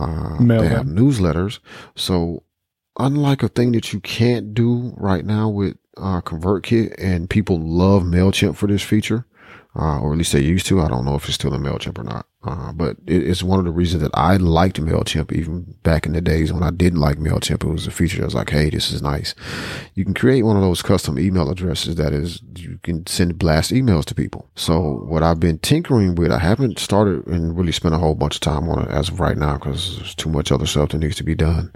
[0.01, 1.61] Uh, they have newsletters.
[1.95, 2.43] So
[2.99, 8.03] unlike a thing that you can't do right now with, uh, ConvertKit and people love
[8.03, 9.27] MailChimp for this feature,
[9.79, 10.81] uh, or at least they used to.
[10.81, 12.27] I don't know if it's still in MailChimp or not.
[12.47, 16.13] Uh, but it, it's one of the reasons that I liked MailChimp even back in
[16.13, 17.65] the days when I didn't like MailChimp.
[17.65, 19.35] It was a feature that was like, Hey, this is nice.
[19.95, 23.73] You can create one of those custom email addresses that is, you can send blast
[23.73, 24.49] emails to people.
[24.55, 28.37] So what I've been tinkering with, I haven't started and really spent a whole bunch
[28.37, 30.99] of time on it as of right now because there's too much other stuff that
[30.99, 31.73] needs to be done.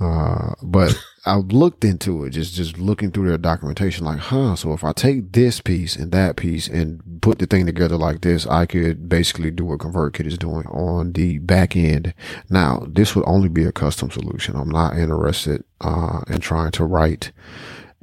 [0.00, 4.56] Uh, but I've looked into it, just just looking through their documentation, like, huh.
[4.56, 8.22] So if I take this piece and that piece and put the thing together like
[8.22, 9.72] this, I could basically do
[10.08, 12.14] what ConvertKit is doing on the back end.
[12.50, 14.56] Now, this would only be a custom solution.
[14.56, 17.32] I'm not interested uh, in trying to write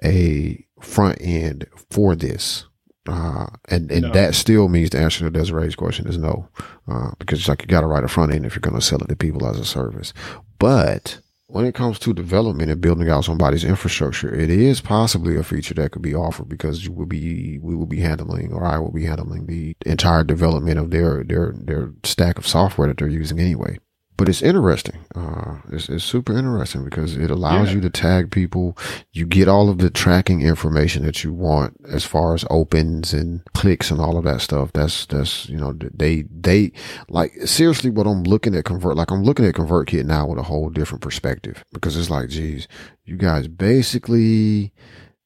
[0.03, 2.65] a front end for this.
[3.07, 4.11] Uh, and, and No.
[4.13, 6.47] that still means the answer to Desiree's question is no.
[6.87, 8.81] Uh, because it's like you got to write a front end if you're going to
[8.81, 10.11] sell it to people as a service.
[10.57, 15.43] But when it comes to development and building out somebody's infrastructure, it is possibly a
[15.43, 18.79] feature that could be offered because you will be, we will be handling, or I
[18.79, 23.07] will be handling the entire development of their, their, their stack of software that they're
[23.07, 23.77] using anyway.
[24.17, 24.99] But it's interesting.
[25.13, 27.75] Uh, it's, it's super interesting because it allows Yeah.
[27.75, 28.77] you to tag people.
[29.11, 33.41] You get all of the tracking information that you want as far as opens and
[33.53, 34.71] clicks and all of that stuff.
[34.73, 36.71] That's, that's, you know, they, they
[37.09, 40.43] like seriously what I'm looking at convert, like I'm looking at ConvertKit now with a
[40.43, 42.69] whole different perspective because it's like, geez,
[43.03, 44.71] you guys basically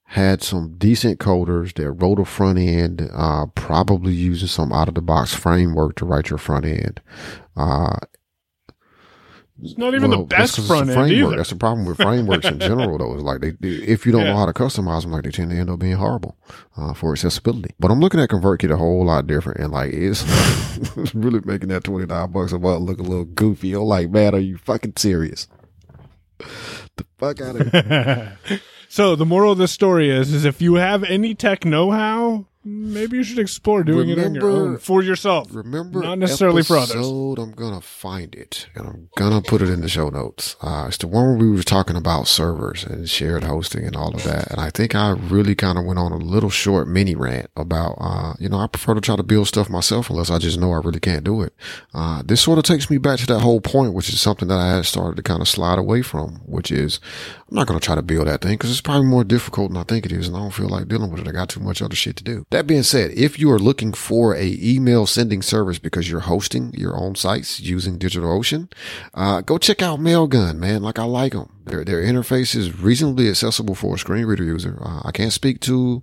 [0.03, 4.95] had some decent coders that wrote a front end, uh, probably using some out of
[4.95, 6.99] the box framework to write your front end.
[7.55, 7.95] Uh,
[9.62, 11.12] It's not even well, the best 'cause it's a front end framework.
[11.32, 11.36] either.
[11.38, 13.16] That's the problem with frameworks in general, though.
[13.16, 14.32] Is like they, if you don't Yeah.
[14.32, 16.38] know how to customize them, like they tend to end up being horrible
[16.78, 17.74] uh, for accessibility.
[17.80, 20.24] But I'm looking at ConvertKit a whole lot different, and like it's,
[20.97, 23.74] it's really making that twenty nine bucks a month look a little goofy.
[23.74, 25.47] I'm like, man, are you fucking serious?
[26.38, 28.38] the fuck out of here.
[28.88, 33.18] so the moral of the story is, is if you have any tech know-how, maybe
[33.18, 35.47] you should explore doing it on your own for yourself.
[35.51, 36.95] Remember, not necessarily for others.
[36.95, 40.55] I'm gonna find it and I'm gonna put it in the show notes.
[40.62, 44.14] Uh, it's the one where we were talking about servers and shared hosting and all
[44.14, 44.51] of that.
[44.51, 47.97] And I think I really kind of went on a little short mini rant about,
[47.99, 50.74] uh, you know, I prefer to try to build stuff myself unless I just know
[50.74, 51.53] I really can't do it.
[51.93, 54.60] Uh, this sort of takes me back to that whole point, which is something that
[54.60, 56.99] I had started to kind of slide away from, which is
[57.49, 59.84] I'm not to try to build that thing because it's probably more difficult than I
[59.84, 60.28] think it is.
[60.28, 61.28] And I don't feel like dealing with it.
[61.28, 62.45] I got too much other shit to do.
[62.51, 66.73] That being said, if you are looking for a email sending service because you're hosting
[66.73, 68.71] your own sites using DigitalOcean,
[69.13, 70.81] uh, go check out Mailgun, man.
[70.81, 71.51] Like I like them.
[71.65, 74.79] Their, their interface is reasonably accessible for a screen reader user.
[74.81, 76.01] Uh, I can't speak to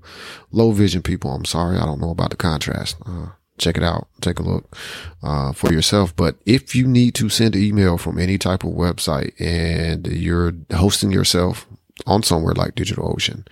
[0.53, 1.32] low vision people.
[1.32, 1.78] I'm sorry.
[1.78, 2.97] I don't know about the contrast.
[3.05, 4.07] Uh, check it out.
[4.20, 4.76] Take a look,
[5.24, 6.14] uh, for yourself.
[6.14, 11.11] But if you need to send email from any type of website and you're hosting
[11.11, 11.66] yourself
[12.07, 13.47] on somewhere like DigitalOcean,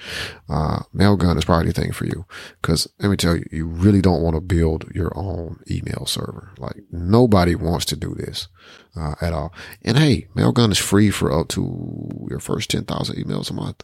[0.49, 2.26] uh, Mailgun is probably the thing for you.
[2.62, 6.53] Cause let me tell you, you really don't want to build your own email server.
[6.59, 8.49] Like nobody wants to do this,
[8.97, 9.53] uh, at all.
[9.82, 13.82] And hey, Mailgun is free for up to your first 10,000 emails a month.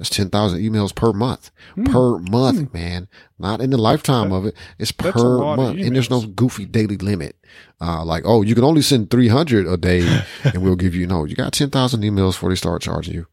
[0.00, 1.50] That's 10,000 emails per month.
[1.74, 1.84] Hmm.
[1.84, 3.06] Per month, man.
[3.38, 4.54] Not in the lifetime of it.
[4.78, 5.78] It's per month.
[5.78, 7.36] And there's no goofy daily limit.
[7.82, 11.26] Uh, like, oh, you can only send 300 a day and we'll give you, no,
[11.26, 13.26] you got 10,000 emails before they start charging you.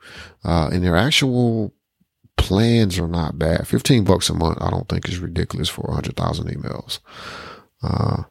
[0.44, 1.74] Uh, and their actual
[2.36, 3.66] plans are not bad.
[3.66, 7.00] 15 bucks a month, I don't think is ridiculous for 100,000 emails.
[7.82, 8.24] Uh,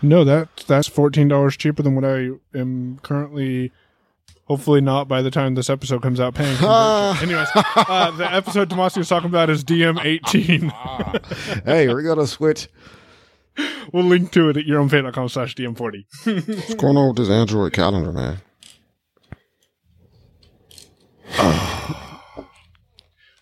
[0.00, 3.72] No, that that's fourteen dollars cheaper than what I am currently.
[4.46, 6.56] Hopefully not by the time this episode comes out paying.
[7.22, 11.62] Anyways, uh, the episode Demasi was talking about is DM18.
[11.64, 12.68] hey, we're going to switch.
[13.92, 16.04] we'll link to it at yourownpay.com slash DM40.
[16.58, 18.38] What's going on with this Android calendar, man?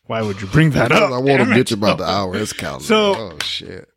[0.07, 1.11] Why would you bring that up?
[1.13, 2.85] I want to bitch about the iOS calendar.
[2.85, 3.89] So- oh, shit.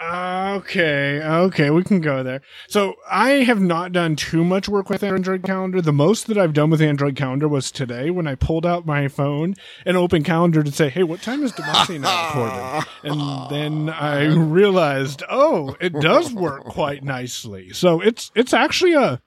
[0.00, 2.40] Okay, okay, we can go there.
[2.68, 5.80] So I have not done too much work with Android Calendar.
[5.80, 9.06] The most that I've done with Android Calendar was today when I pulled out my
[9.06, 9.54] phone
[9.86, 14.24] and opened Calendar to say, "Hey, what time is Demasi now recording?" And then I
[14.24, 17.72] realized, oh, it does work quite nicely.
[17.72, 19.22] So it's it's actually a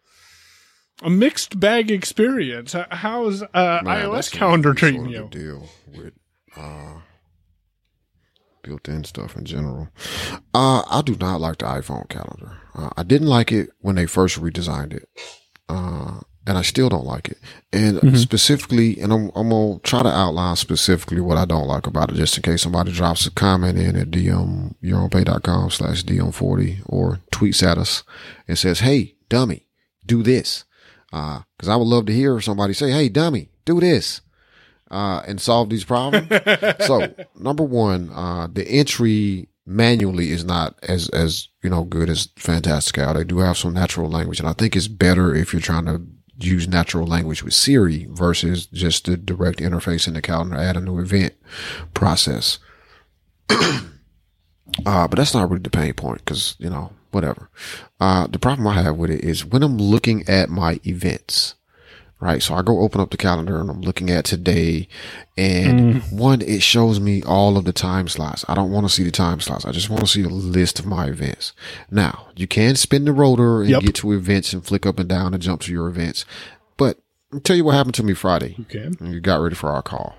[1.02, 2.76] a mixed bag experience.
[2.90, 5.28] How's uh, Man, iOS Calendar treating you?
[5.32, 6.14] Deal with
[6.56, 7.00] uh,
[8.64, 9.90] built-in stuff in general.
[10.54, 12.58] Uh, I do not like the iPhone calendar.
[12.76, 15.08] Uh, I didn't like it when they first redesigned it,
[15.70, 17.38] uh, and I still don't like it.
[17.74, 18.16] And Mm-hmm.
[18.16, 22.16] specifically, and I'm, I'm gonna try to outline specifically what I don't like about it,
[22.16, 27.64] just in case somebody drops a comment in at dm yourownpay.com slash dm40 or tweets
[27.64, 28.04] at us
[28.48, 29.68] and says, "Hey, dummy,
[30.06, 30.64] do this."
[31.14, 34.20] Uh, cause I would love to hear somebody say, Hey, dummy, do this,
[34.92, 36.28] uh, and solve these problems.
[36.86, 42.30] so number one, uh, the entry manually is not as, as, you know, good as
[42.38, 43.14] Fantastical.
[43.14, 46.02] They do have some natural language and I think it's better if you're trying to
[46.40, 50.82] use natural language with Siri versus just the direct interface in the calendar, add a
[50.82, 51.34] new event
[51.94, 52.60] process.
[54.86, 57.50] Uh, but that's not really the pain point because, you know, whatever.
[58.00, 61.56] Uh, the problem I have with it is when I'm looking at my events,
[62.20, 62.42] right?
[62.42, 64.88] So I go open up the calendar and I'm looking at today
[65.38, 66.12] and mm.
[66.12, 68.44] one, it shows me all of the time slots.
[68.48, 69.66] I don't want to see the time slots.
[69.66, 71.54] I just want to see a list of my events.
[71.92, 73.82] Now you can spin the rotor and Yep.
[73.84, 76.26] get to events and flick up and down and jump to your events.
[76.76, 77.00] But
[77.32, 78.56] I'll tell you what happened to me Friday.
[78.62, 78.90] Okay.
[79.00, 80.16] And you got ready for our call.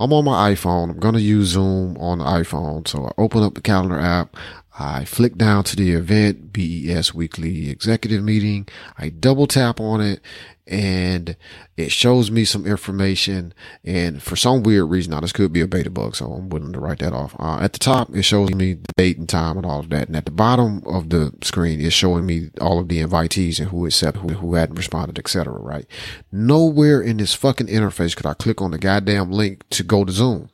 [0.00, 0.90] I'm on my iPhone.
[0.90, 2.86] I'm going to use Zoom on the iPhone.
[2.86, 4.36] So I open up the calendar app.
[4.78, 8.68] I flick down to the event, BES weekly executive meeting.
[8.96, 10.20] I double tap on it
[10.68, 11.36] and
[11.76, 13.54] it shows me some information.
[13.82, 16.72] And for some weird reason, now this could be a beta bug, so I'm willing
[16.74, 17.34] to write that off.
[17.38, 20.08] Uh, at the top, it shows me the date and time and all of that.
[20.08, 23.70] And at the bottom of the screen, it's showing me all of the invitees and
[23.70, 25.54] who accepted, who, who hadn't responded, etc.
[25.54, 25.86] Right?
[26.30, 30.12] Nowhere in this fucking interface could I click on the goddamn link to go to
[30.12, 30.50] Zoom.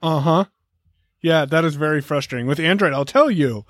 [0.00, 0.44] Uh huh.
[1.20, 2.46] Yeah, that is very frustrating.
[2.46, 3.64] With Android, I'll tell you,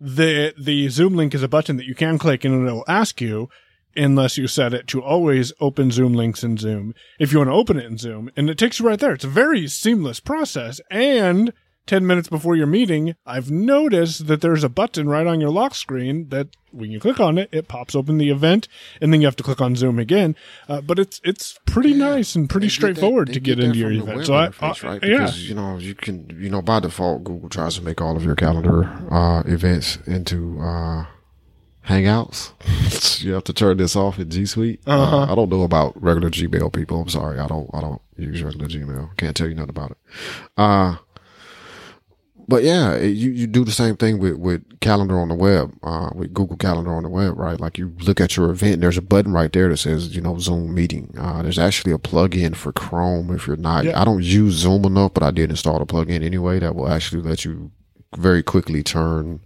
[0.00, 3.48] the the Zoom link is a button that you can click and it'll ask you,
[3.96, 6.94] unless you set it to always open Zoom links in Zoom.
[7.18, 9.12] If you want to open it in Zoom, and it takes you right there.
[9.14, 10.80] It's a very seamless process.
[10.90, 11.52] And
[11.86, 15.74] ten minutes before your meeting, I've noticed that there's a button right on your lock
[15.74, 18.68] screen that when you click on it, it pops open the event,
[19.00, 20.36] and then you have to click on Zoom again.
[20.68, 24.26] Uh, but it's it's pretty nice and pretty that- straightforward to get into your event.
[24.26, 25.02] So I, interface, I- right?
[25.04, 25.18] yeah.
[25.20, 28.24] Because you know you can you know by default Google tries to make all of
[28.24, 31.06] your calendar uh, events into uh,
[31.86, 32.52] Hangouts.
[33.22, 34.80] you have to turn this off in G Suite.
[34.86, 35.18] Uh-huh.
[35.18, 37.00] Uh, I don't know about regular Gmail people.
[37.00, 37.38] I'm sorry.
[37.38, 37.70] I don't.
[37.72, 39.16] I don't use regular Gmail.
[39.16, 39.98] Can't tell you nothing about it.
[40.56, 40.96] Uh
[42.48, 46.10] but yeah, you, you do the same thing with, with calendar on the web, uh,
[46.14, 47.58] with Google Calendar on the web, right?
[47.58, 50.20] Like you look at your event, and there's a button right there that says, you
[50.20, 51.12] know, Zoom meeting.
[51.18, 54.00] Uh, there's actually a plugin for Chrome if you're not, Yeah.
[54.00, 57.22] I don't use Zoom enough, but I did install a plugin anyway that will actually
[57.22, 57.72] let you
[58.16, 59.40] very quickly turn.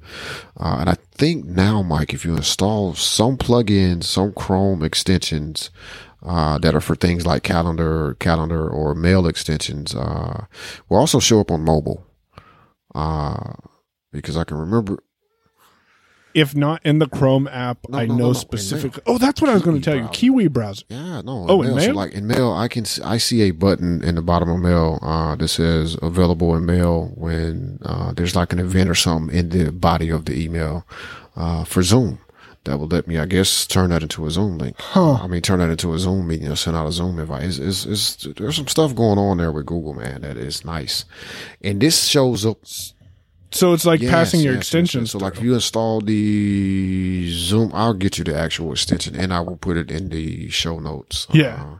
[0.58, 5.70] Uh, and I think now, Mike, if you install some plugins, some Chrome extensions,
[6.22, 10.46] uh, that are for things like calendar, calendar or mail extensions, uh,
[10.88, 12.06] will also show up on mobile.
[12.94, 13.54] Uh,
[14.12, 14.98] because I can remember,
[16.32, 19.02] If not in the Chrome app, No, I no, no, know no, specifically.
[19.06, 20.08] Oh, that's what I was going to tell you.
[20.12, 20.84] Kiwi browser.
[20.88, 21.46] yeah, no.
[21.48, 21.94] Oh, in So Mail?
[21.94, 24.98] like in mail, I can, s- I see a button in the bottom of mail,
[25.02, 29.48] uh, that says available in mail when, uh, there's like an event or something in
[29.48, 30.86] the body of the email,
[31.36, 32.20] uh, for Zoom.
[32.64, 34.76] That will let me, I guess, turn that into a Zoom link.
[34.78, 35.14] Huh.
[35.14, 37.44] I mean, turn that into a Zoom meeting or send out a Zoom invite.
[37.44, 41.06] It's, it's, it's, there's some stuff going on there with Google, man, that is nice.
[41.62, 42.58] And this shows up
[43.52, 45.10] So it's like Yes, passing your yes, yes.
[45.10, 49.40] So, like, if you install the Zoom, I'll get you the actual extension, and I
[49.40, 51.26] will put it in the show notes.
[51.32, 51.62] Yeah.
[51.62, 51.78] uh,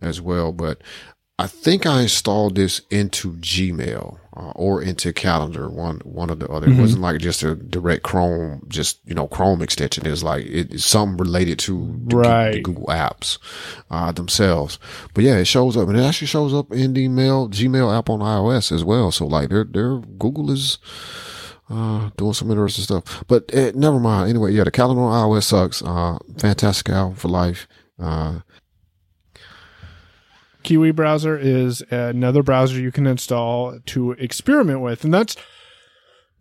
[0.00, 0.52] as well.
[0.52, 0.80] But
[1.38, 6.48] I think I installed this into Gmail uh, or into Calendar, one one of the
[6.48, 6.68] other.
[6.68, 6.78] Mm-hmm.
[6.78, 10.06] It wasn't like just a direct Chrome, just you know Chrome extension.
[10.06, 12.52] It's like it's something related to the, Right.
[12.52, 13.38] the Google apps
[13.90, 14.78] uh, themselves.
[15.14, 18.08] But yeah, it shows up, and it actually shows up in the mail Gmail app
[18.08, 19.10] on iOS as well.
[19.10, 20.78] So like, they're, they're Google is
[21.68, 23.24] uh, doing some interesting stuff.
[23.28, 24.30] But eh, never mind.
[24.30, 25.82] Anyway, yeah, the calendar on iOS sucks.
[25.82, 27.66] Uh, fantastic album for life.
[27.98, 28.40] Uh,
[30.62, 35.36] Kiwi browser is another browser you can install to experiment with, and that's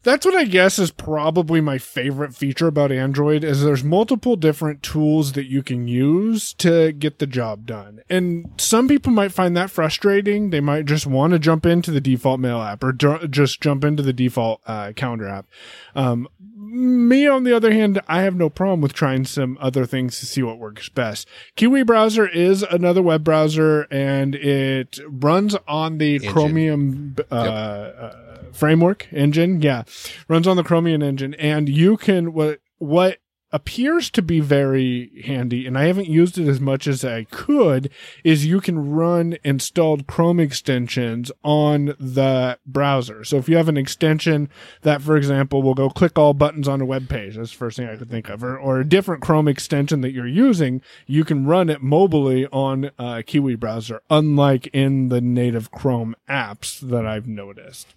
[0.03, 4.81] that's what I guess is probably my favorite feature about Android is there's multiple different
[4.81, 8.01] tools that you can use to get the job done.
[8.09, 10.51] And some people might find that frustrating.
[10.51, 13.83] They might just want to jump into the default mail app or ju- just jump
[13.83, 15.47] into the default uh, calendar app.
[15.95, 16.29] Um,
[16.69, 20.25] me, on the other hand, I have no problem with trying some other things to
[20.25, 21.27] see what works best.
[21.55, 28.15] Kiwi browser is another web browser and it runs on the Chromium uh, uh,
[28.51, 29.61] framework engine.
[29.61, 29.83] Yeah,
[30.27, 33.17] runs on the Chromium engine, and you can what what
[33.51, 37.89] appears to be very handy, and I haven't used it as much as I could,
[38.23, 43.23] is you can run installed Chrome extensions on the browser.
[43.23, 44.49] So if you have an extension
[44.83, 47.77] that, for example, will go click all buttons on a web page, that's the first
[47.77, 51.25] thing I could think of, or, or a different Chrome extension that you're using, you
[51.25, 57.05] can run it mobily on uh, Kiwi browser, unlike in the native Chrome apps that
[57.05, 57.95] I've noticed.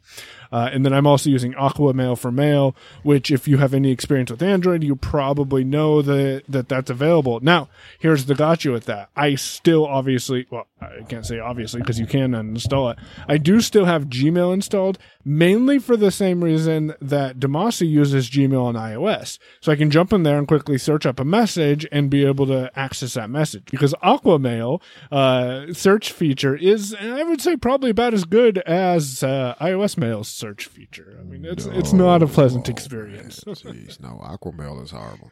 [0.51, 3.91] Uh, and then I'm also using Aqua Mail for mail, which if you have any
[3.91, 7.41] experience with Android, you probably know that, that that's available.
[7.41, 7.69] Now,
[7.99, 9.11] here's the gotcha with that.
[9.17, 12.99] I still obviously, well, I can't say obviously because you can uninstall it.
[13.29, 18.63] I do still have Gmail installed, mainly for the same reason that Demasi uses Gmail
[18.63, 19.39] on iOS.
[19.61, 22.47] So I can jump in there and quickly search up a message and be able
[22.47, 23.71] to access that message.
[23.71, 29.23] Because Aqua Mail, uh, search feature is, I would say probably about as good as,
[29.23, 31.17] uh, iOS Mail's search feature.
[31.21, 33.45] I mean, it's, it's not a pleasant experience.
[33.45, 35.31] Jeez, no, Aquamail is horrible.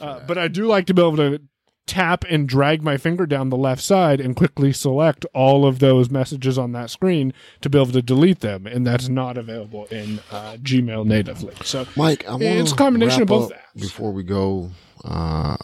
[0.00, 1.42] Uh, but I do like to be able to
[1.90, 6.08] tap and drag my finger down the left side and quickly select all of those
[6.08, 10.20] messages on that screen to be able to delete them, and that's not available in
[10.30, 11.52] uh, Gmail natively.
[11.64, 13.52] So, Mike, I want It's a combination of both.
[13.74, 14.70] Before we go,
[15.04, 15.56] uh,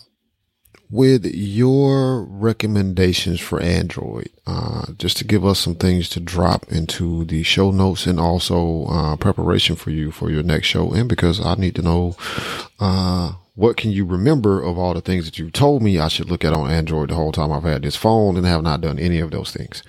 [0.90, 7.24] with your recommendations for Android, uh, just to give us some things to drop into
[7.24, 11.44] the show notes and also uh, preparation for you for your next show, and because
[11.44, 12.16] I need to know
[12.80, 16.30] uh, what can you remember of all the things that you told me I should
[16.30, 18.98] look at on Android the whole time I've had this phone and have not done
[18.98, 19.82] any of those things.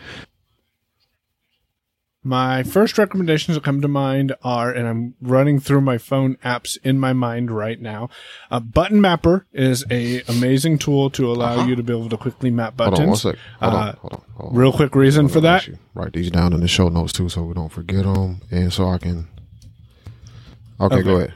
[2.24, 6.78] my first recommendations that come to mind are, and I'm running through my phone apps
[6.84, 8.10] in my mind right now.
[8.52, 12.52] Uh, Button Mapper is a amazing tool to allow you to be able to quickly
[12.52, 12.90] map Uh-huh.
[12.90, 13.26] Hold buttons.
[13.26, 13.44] on one sec.
[13.62, 13.94] Hold Uh, on.
[14.02, 14.22] Hold on.
[14.36, 14.58] Hold on.
[14.58, 15.70] Real quick reason for that.
[15.94, 18.90] Write these down in the show notes too, so we don't forget them, and so
[18.90, 19.28] I can.
[20.82, 21.34] Okay, go ahead.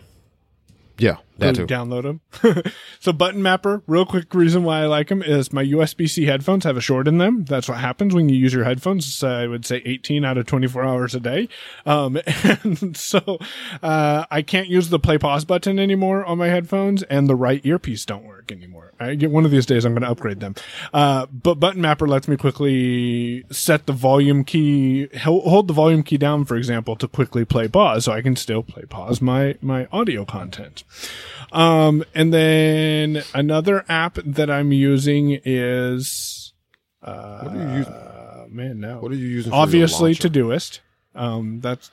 [0.98, 1.68] Yeah, that too.
[1.68, 2.64] download them.
[3.00, 6.78] so Button Mapper, real quick reason why I like them is my USB-C headphones have
[6.78, 7.46] a short in them.
[7.46, 9.24] That's what happens when you use your headphones.
[9.24, 11.50] Uh, I would say 18 out of 24 hours a day.
[11.86, 13.40] Um, and so,
[13.84, 17.66] uh, I can't use the play pause button anymore on my headphones and the right
[17.66, 18.94] earpiece don't work anymore.
[19.00, 20.56] I get one of these days I'm going to upgrade them.
[20.94, 26.18] Uh, but Button Mapper lets me quickly set the volume key, hold the volume key
[26.18, 29.88] down, for example, to quickly play pause so I can still play pause my, my
[29.92, 30.84] audio content.
[31.52, 36.54] Um, and then another app that I'm using is,
[37.02, 37.94] uh, What are you using?
[38.56, 39.00] man, no.
[39.00, 39.52] What are you using?
[39.52, 40.14] For Obviously?
[40.16, 40.80] Todoist.
[41.16, 41.92] Um, that's.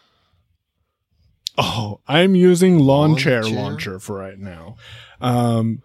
[1.57, 3.51] Oh, I'm using lawn, Lawnchair, chair?
[3.51, 4.77] launcher for right now.
[5.21, 5.83] Um,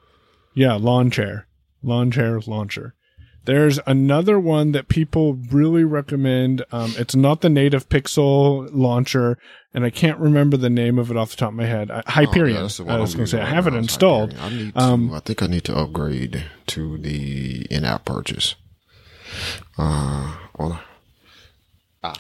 [0.54, 1.46] yeah, Lawnchair,
[1.82, 2.94] lawn chair launcher.
[3.46, 6.64] There's another one that people really recommend.
[6.72, 9.38] Um, it's not the native Pixel launcher,
[9.74, 11.92] and I can't remember the name of it off the top of my head.
[11.92, 12.56] I, Hyperion.
[12.56, 13.80] Oh, yeah, that's the one I was going to say using I have it now
[13.80, 14.36] installed.
[14.40, 14.82] I need to.
[14.82, 18.56] Um, I think I need to upgrade to the in-app purchase.
[19.78, 20.80] Uh, on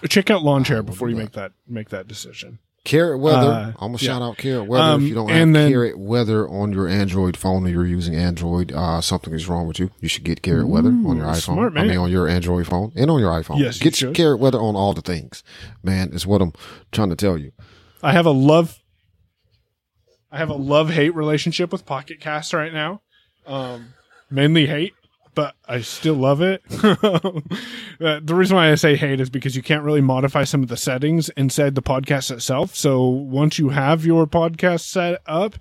[0.08, 1.22] Check out Lawnchair before you that.
[1.22, 2.60] make that make that decision.
[2.86, 3.48] Carrot Weather.
[3.50, 3.98] Uh, I'm gonna yeah.
[3.98, 4.84] shout out Carrot Weather.
[4.84, 8.16] Um, if you don't have then- Carrot Weather on your Android phone or you're using
[8.16, 9.90] Android, uh, something is wrong with you.
[10.02, 11.42] You should get Carrot Weather on your iPhone.
[11.42, 13.60] smart I mean, on your Android phone and on your iPhone.
[13.60, 14.14] Yes, get should.
[14.14, 15.44] Carrot Weather on all the things.
[15.82, 16.52] Man, it's what I'm
[16.92, 17.54] trying to tell you.
[18.02, 18.80] I have a love
[20.30, 23.02] I have a love hate relationship with Pocket Cast right now.
[23.46, 23.94] Um,
[24.32, 24.94] mainly hate,
[25.36, 26.62] but I still love it.
[28.02, 30.68] Uh, the reason why I say hate is because you can't really modify some of
[30.68, 32.76] the settings inside the podcast itself.
[32.76, 35.56] So once you have your podcast set up,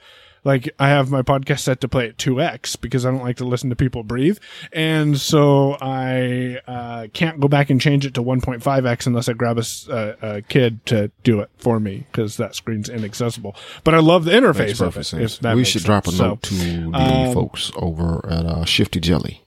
[0.44, 3.44] like I have my podcast set to play at 2x because I don't like to
[3.44, 4.38] listen to people breathe.
[4.72, 9.58] And so I uh, can't go back and change it to 1.5x unless I grab
[9.58, 13.54] a kid to do it for me because that screen's inaccessible.
[13.84, 15.04] But I love the interface it.
[15.04, 15.40] sense.
[15.42, 16.20] We should drop a sense.
[16.20, 19.41] note So, to the um, folks over at uh, Shifty Jelly.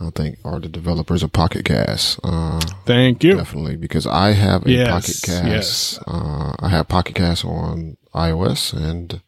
[0.00, 2.18] I think are the developers of Pocket Cast.
[2.24, 3.34] Uh, thank you.
[3.36, 5.46] definitely because I have a Yes, Pocket Cast.
[5.46, 5.98] yes.
[6.06, 9.20] Uh, I have Pocket Cast on iOS and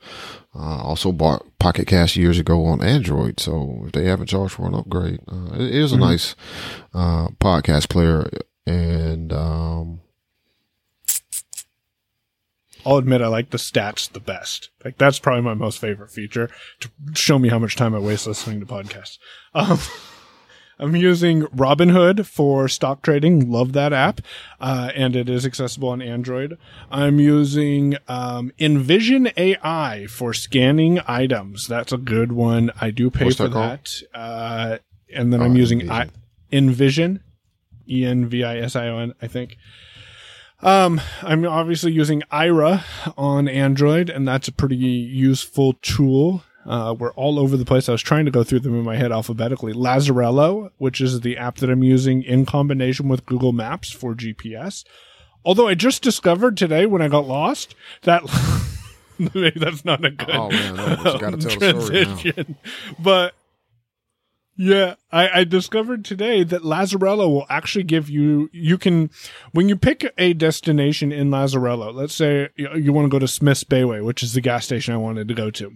[0.54, 3.38] uh, also bought Pocket Cast years ago on Android.
[3.38, 6.04] So if they haven't charged for an upgrade, uh, it is a Mm-hmm.
[6.04, 6.34] nice
[6.94, 8.30] uh, podcast player.
[8.66, 10.00] And um,
[12.84, 14.70] I'll admit I like the stats the best.
[14.84, 16.48] Like that's probably my most favorite feature
[16.80, 19.18] to show me how much time I waste listening to podcasts.
[19.54, 19.78] Um,
[20.78, 23.50] I'm using Robinhood for stock trading.
[23.50, 24.20] Love that app,
[24.60, 26.58] uh, and it is accessible on Android.
[26.90, 31.66] I'm using um, Envision AI for scanning items.
[31.68, 32.70] That's a good one.
[32.80, 34.18] I do pay What's for that that.
[34.18, 34.78] Uh,
[35.14, 36.08] and then Oh, I'm using I-.
[36.50, 37.22] Envision,
[37.88, 39.14] E N V I S I O N.
[39.22, 39.56] I think.
[40.64, 42.84] Um, I'm obviously using Aira
[43.18, 46.44] on Android, and that's a pretty useful tool.
[46.64, 47.88] Uh, we're all over the place.
[47.88, 49.72] I was trying to go through them in my head alphabetically.
[49.72, 54.84] Lazarillo, which is the app that I'm using in combination with Google Maps for GPS.
[55.44, 58.22] Although I just discovered today when I got lost that
[59.18, 62.04] maybe that's not a good oh man, no, but you got to tell the story
[62.04, 62.16] now.
[62.16, 62.56] transition.
[62.98, 63.34] But
[64.62, 69.10] yeah, I, I discovered today that Lazarillo will actually give you, you can,
[69.50, 73.26] when you pick a destination in Lazarillo, let's say you, you want to go to
[73.26, 75.72] Smith's Bayway, which is the gas station I wanted to go to,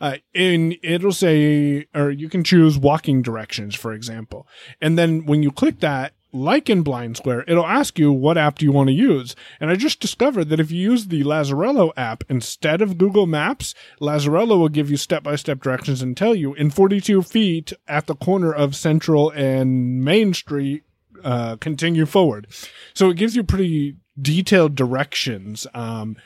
[0.00, 4.48] uh, and it'll say, or you can choose walking directions, for example.
[4.80, 8.64] And then when you click that, like in BlindSquare, it'll ask you what app do
[8.64, 9.34] you want to use.
[9.58, 13.74] And I just discovered that if you use the Lazarillo app instead of Google Maps,
[14.00, 18.06] Lazarillo will give you step by step directions and tell you in 42 feet at
[18.06, 20.84] the corner of Central and Main Street,
[21.24, 22.46] uh, continue forward.
[22.94, 25.66] So it gives you pretty detailed directions.
[25.74, 26.16] Um,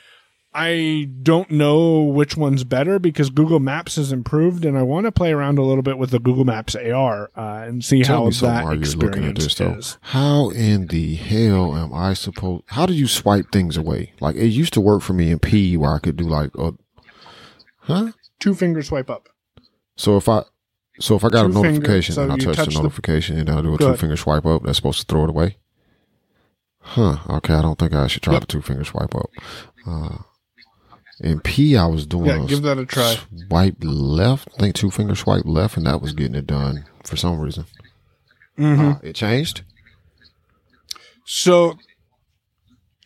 [0.57, 5.11] I don't know which one's better because Google Maps has improved, and I want to
[5.11, 8.29] play around a little bit with the Google Maps AR uh, and see Tell how
[8.29, 9.97] that while you're looking at experience this is.
[10.01, 12.63] How in the hell am I supposed?
[12.67, 14.13] How do you swipe things away?
[14.21, 16.71] Like it used to work for me in P where I could do like, a,
[17.79, 18.11] huh?
[18.39, 19.27] Two finger swipe up.
[19.97, 20.43] So if I,
[21.01, 22.81] so if I got Two a finger- notification so and I touch, touch the the-
[22.83, 25.57] notification and I do a two finger swipe up, that's supposed to throw it away.
[26.79, 27.17] Huh?
[27.29, 28.41] Okay, I don't think I should try Yep.
[28.43, 29.29] the two finger swipe up.
[29.85, 30.17] Uh,
[31.19, 33.17] in P, I was doing Yeah, a give that a try.
[33.47, 34.49] swipe left.
[34.55, 37.65] I think two finger swipe left, and that was getting it done for some reason.
[38.57, 38.87] Mm-hmm.
[38.89, 39.61] Uh, it changed.
[41.25, 41.77] So,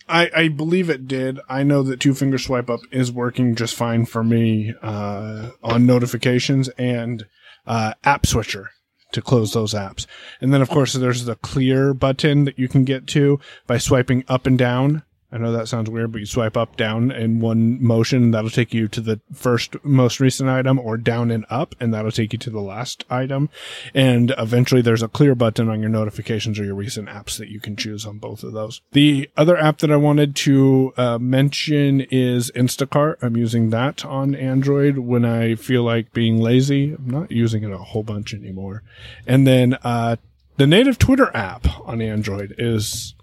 [0.08, 1.40] I I believe it did.
[1.48, 5.86] I know that two finger swipe up is working just fine for me uh, on
[5.86, 7.26] notifications and
[7.68, 8.72] uh, app switcher
[9.12, 10.06] to close those apps.
[10.42, 14.24] And then of course there's the clear button that you can get to by swiping
[14.28, 15.04] up and down.
[15.32, 18.50] I know that sounds weird, but you swipe up, down in one motion, and that'll
[18.50, 22.34] take you to the first most recent item, or down and up, and that'll take
[22.34, 23.50] you to the last item.
[23.94, 27.60] And eventually there's a clear button on your notifications or your recent apps that you
[27.60, 28.82] can choose on both of those.
[28.92, 33.18] The other app that I wanted to uh, mention is Instacart.
[33.22, 36.94] I'm using that on Android when I feel like being lazy.
[36.94, 38.82] I'm not using it a whole bunch anymore.
[39.28, 40.16] And then, uh,
[40.58, 43.16] the native Twitter app on Android is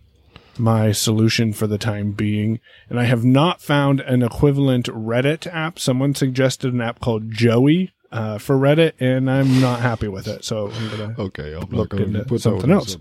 [0.58, 2.60] my solution for the time being.
[2.88, 5.78] And I have not found an equivalent Reddit app.
[5.78, 10.44] Someone suggested an app called Joey uh, for Reddit, and I'm not happy with it.
[10.44, 12.96] So I'm gonna Okay, I'm look into something else.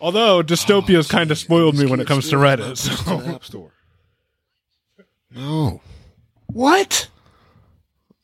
[0.00, 2.76] Although dystopia's kind of spoiled me when it comes to Reddit.
[2.76, 3.20] So.
[3.34, 3.72] App Store.
[5.34, 5.80] No.
[6.46, 7.08] What?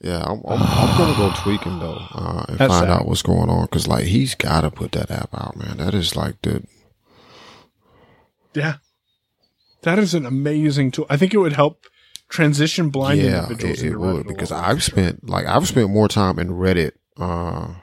[0.01, 2.90] Yeah, I'm, I'm, I'm gonna go tweaking though uh, and That's find sad.
[2.90, 5.78] out what's going on because like he's got to put that app out, man.
[5.78, 6.62] That is like the
[8.55, 8.76] Yeah.
[9.82, 11.07] That is an amazing tool.
[11.11, 11.84] I think it would help
[12.28, 13.82] transition blind yeah, individuals.
[13.82, 14.50] it, it would because.
[14.50, 17.74] I've spent like I've spent more time in Reddit, uh,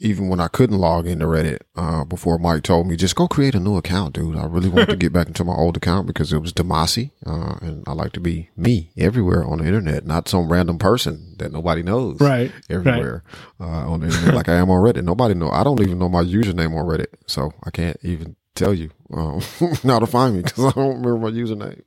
[0.00, 1.58] even when I couldn't log into Reddit.
[1.74, 4.36] Uh, before Mike told me just go create a new account, dude.
[4.36, 7.56] I really wanted to get back into my old account because it was Demasi, uh,
[7.60, 11.52] and I like to be me everywhere on the internet, not some random person that
[11.52, 12.20] nobody knows.
[12.20, 12.52] Right.
[12.70, 13.24] everywhere
[13.60, 15.04] uh, on the internet, like I am on Reddit.
[15.04, 15.50] Nobody know.
[15.50, 19.40] I don't even know my username on Reddit, so I can't even tell you um,
[19.84, 21.82] how to find me because I don't remember my username.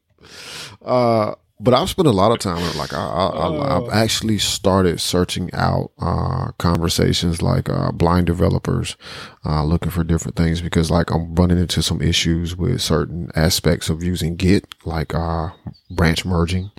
[1.64, 2.76] But I've spent a lot of time.
[2.76, 8.98] Like I, I, I, I've actually started searching out uh, conversations like uh, blind developers,
[9.46, 13.90] uh, looking for different things because like I'm running into some issues with certain aspects
[13.90, 15.50] of using Git, like uh,
[15.92, 16.72] branch merging.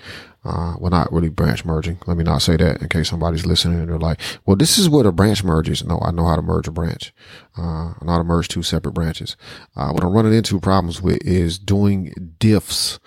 [0.44, 2.00] Uh, well, not really branch merging.
[2.06, 4.88] Let me not say that in case somebody's listening and they're like, well, this is
[4.88, 5.84] what a branch merge is.
[5.84, 7.14] No, I know how to merge a branch.
[7.56, 9.36] Uh, I know how to merge two separate branches.
[9.76, 12.98] Uh, what I'm running into problems with is doing diffs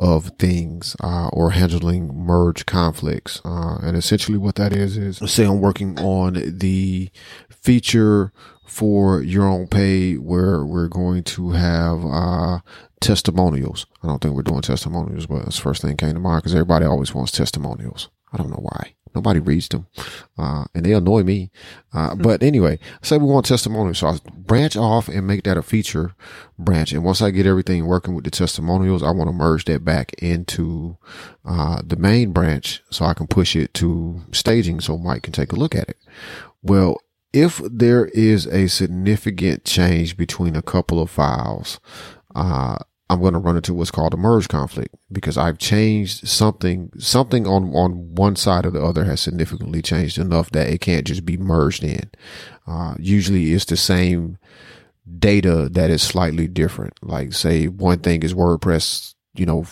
[0.00, 3.40] of things, uh, or handling merge conflicts.
[3.44, 7.10] Uh, and essentially what that is, is say I'm working on the
[7.50, 8.32] feature
[8.66, 12.60] for your own pay where we're going to have, uh,
[13.00, 13.86] testimonials.
[14.02, 16.54] I don't think we're doing testimonials, but that's the first thing came to mind because
[16.54, 18.08] everybody always wants testimonials.
[18.32, 18.94] I don't know why.
[19.14, 19.86] Nobody reads them.
[20.38, 21.50] Uh, and they annoy me.
[21.92, 23.98] Uh, but anyway, say we want testimonials.
[23.98, 26.14] So I branch off and make that a feature
[26.58, 26.92] branch.
[26.92, 30.12] And once I get everything working with the testimonials, I want to merge that back
[30.22, 30.96] into,
[31.44, 35.52] uh, the main branch so I can push it to staging so Mike can take
[35.52, 35.96] a look at it.
[36.62, 36.98] Well,
[37.32, 41.78] if there is a significant change between a couple of files,
[42.34, 42.78] uh,
[43.10, 47.44] I'm going to run into what's called a merge conflict because I've changed something, something
[47.44, 51.26] on, on one side or the other has significantly changed enough that it can't just
[51.26, 52.08] be merged in.
[52.68, 54.38] Uh, usually it's the same
[55.18, 56.94] data that is slightly different.
[57.02, 59.64] Like say one thing is WordPress, you know,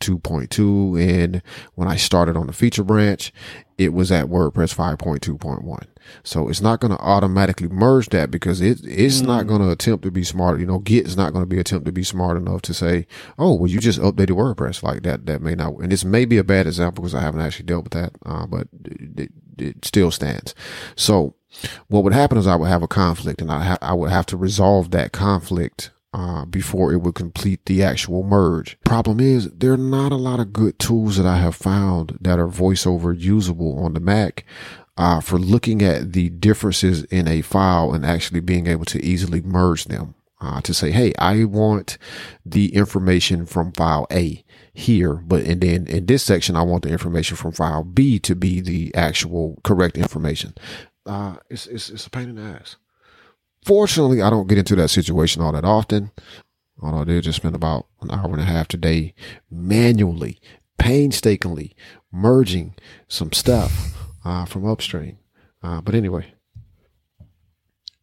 [0.00, 1.20] 5.2.2.
[1.20, 1.42] And
[1.74, 3.32] when I started on the feature branch,
[3.78, 5.84] it was at WordPress 5.2.1.
[6.22, 10.02] So it's not going to automatically merge that because it, it's not going to attempt
[10.04, 10.60] to be smart.
[10.60, 13.06] You know, Git is not going to be attempt to be smart enough to say,
[13.38, 15.26] Oh, well, you just updated WordPress like that.
[15.26, 17.84] That may not, and this may be a bad example because I haven't actually dealt
[17.84, 18.12] with that.
[18.24, 20.54] Uh, but it, it, it still stands.
[20.96, 21.34] So
[21.88, 24.26] what would happen is I would have a conflict and I, ha- I would have
[24.26, 28.78] to resolve that conflict uh, before it would complete the actual merge.
[28.84, 32.38] Problem is, there are not a lot of good tools that I have found that
[32.38, 34.44] are voiceover usable on the Mac.
[34.96, 39.40] Uh, for looking at the differences in a file and actually being able to easily
[39.40, 40.14] merge them.
[40.42, 41.96] Uh, to say, hey, I want
[42.44, 44.42] the information from file A
[44.72, 48.34] here, but and then in this section, I want the information from file B to
[48.34, 50.54] be the actual correct information.
[51.06, 52.76] Uh, it's, it's, it's a pain in the ass.
[53.64, 56.10] Fortunately, I don't get into that situation all that often.
[56.82, 59.14] Although I did just spend about an hour and a half today
[59.50, 60.40] manually,
[60.78, 61.76] painstakingly
[62.10, 62.74] merging
[63.06, 63.94] some stuff
[64.24, 65.18] uh, from upstream.
[65.62, 66.32] Uh, but anyway,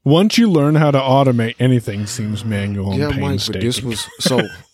[0.03, 4.07] Once you learn how to automate, anything seems manual and yeah, Mike, but this was
[4.19, 4.39] so.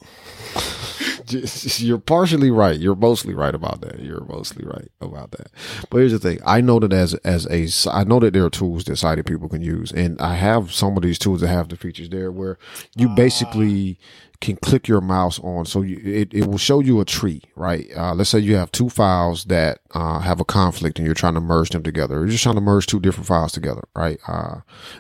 [1.80, 2.80] You're partially right.
[2.80, 4.00] You're mostly right about that.
[4.00, 5.48] You're mostly right about that.
[5.90, 8.50] But here's the thing: I know that as as a, I know that there are
[8.50, 11.70] tools that sighted people can use, and I have some of these tools that have
[11.70, 12.58] the features there where
[12.96, 14.00] you basically
[14.42, 17.88] can click your mouse on, so you, it it will show you a tree, right?
[17.96, 21.36] Uh, let's say you have two files that uh, have a conflict, and you're trying
[21.36, 22.16] to merge them together.
[22.16, 24.20] You're just trying to merge two different files together, right?
[24.28, 24.58] Uh,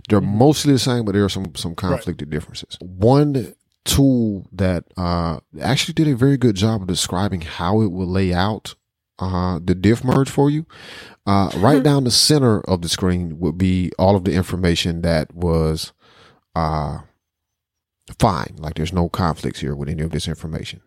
[0.07, 2.77] they're mostly the same, but there are some some conflicted differences.
[2.79, 3.53] One
[3.85, 8.33] tool that uh actually did a very good job of describing how it will lay
[8.33, 8.75] out
[9.19, 10.65] uh the diff merge for you.
[11.25, 15.33] Uh right down the center of the screen would be all of the information that
[15.35, 15.91] was
[16.55, 16.99] uh
[18.19, 18.55] fine.
[18.57, 20.81] Like there's no conflicts here with any of this information.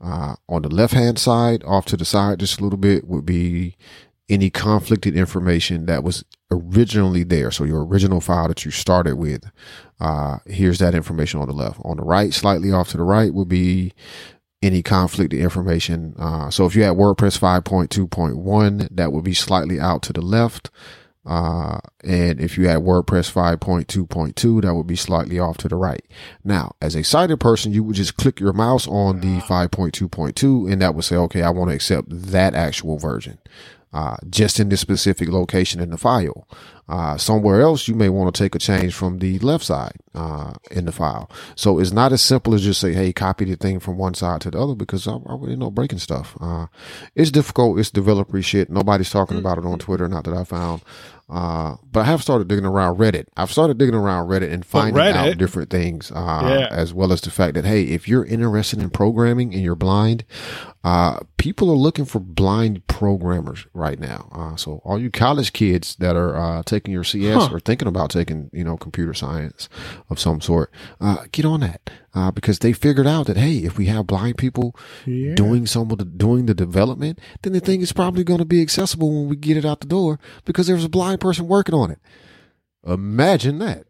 [0.00, 3.24] Uh on the left hand side, off to the side just a little bit would
[3.24, 3.76] be
[4.32, 7.50] any conflicted information that was originally there.
[7.50, 9.44] So your original file that you started with,
[10.00, 11.80] uh, here's that information on the left.
[11.84, 13.92] On the right, slightly off to the right would be
[14.62, 16.14] any conflicted information.
[16.18, 20.70] Uh, so if you had WordPress 5.2.1, that would be slightly out to the left.
[21.24, 26.04] Uh, and if you had WordPress 5.2.2, that would be slightly off to the right.
[26.42, 30.82] Now, as a sighted person, you would just click your mouse on the 5.2.2 and
[30.82, 33.38] that would say, okay, I want to accept that actual version
[33.92, 36.46] uh, just in this specific location in the file.
[36.88, 40.52] Uh, somewhere else, you may want to take a change from the left side uh,
[40.70, 41.30] in the file.
[41.54, 44.40] So it's not as simple as just say, "Hey, copy the thing from one side
[44.42, 46.36] to the other," because I, I already know breaking stuff.
[46.40, 46.66] Uh,
[47.14, 47.78] it's difficult.
[47.78, 48.68] It's developer shit.
[48.68, 50.08] Nobody's talking about it on Twitter.
[50.08, 50.82] Not that I found.
[51.32, 53.24] Uh, but I have started digging around Reddit.
[53.38, 55.14] I've started digging around Reddit and finding Reddit?
[55.14, 56.68] out different things, uh, Yeah.
[56.70, 60.24] as well as the fact that, hey, if you're interested in programming and you're blind,
[60.84, 64.28] uh, people are looking for blind programmers right now.
[64.32, 68.10] Uh, so all you college kids that are, uh, taking your CS or thinking about
[68.10, 69.68] taking, you know, computer science
[70.10, 70.70] of some sort,
[71.00, 71.88] uh, get on that.
[72.14, 75.96] Uh, because they figured out that, hey, if we have blind people doing some of
[75.96, 79.36] the, doing the development, then the thing is probably going to be accessible when we
[79.36, 81.98] get it out the door because there's a blind person working on it.
[82.86, 83.86] Imagine that.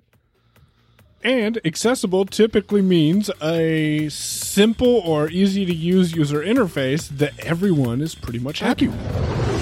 [1.24, 8.14] And accessible typically means a simple or easy to use user interface that everyone is
[8.14, 9.61] pretty much happy with.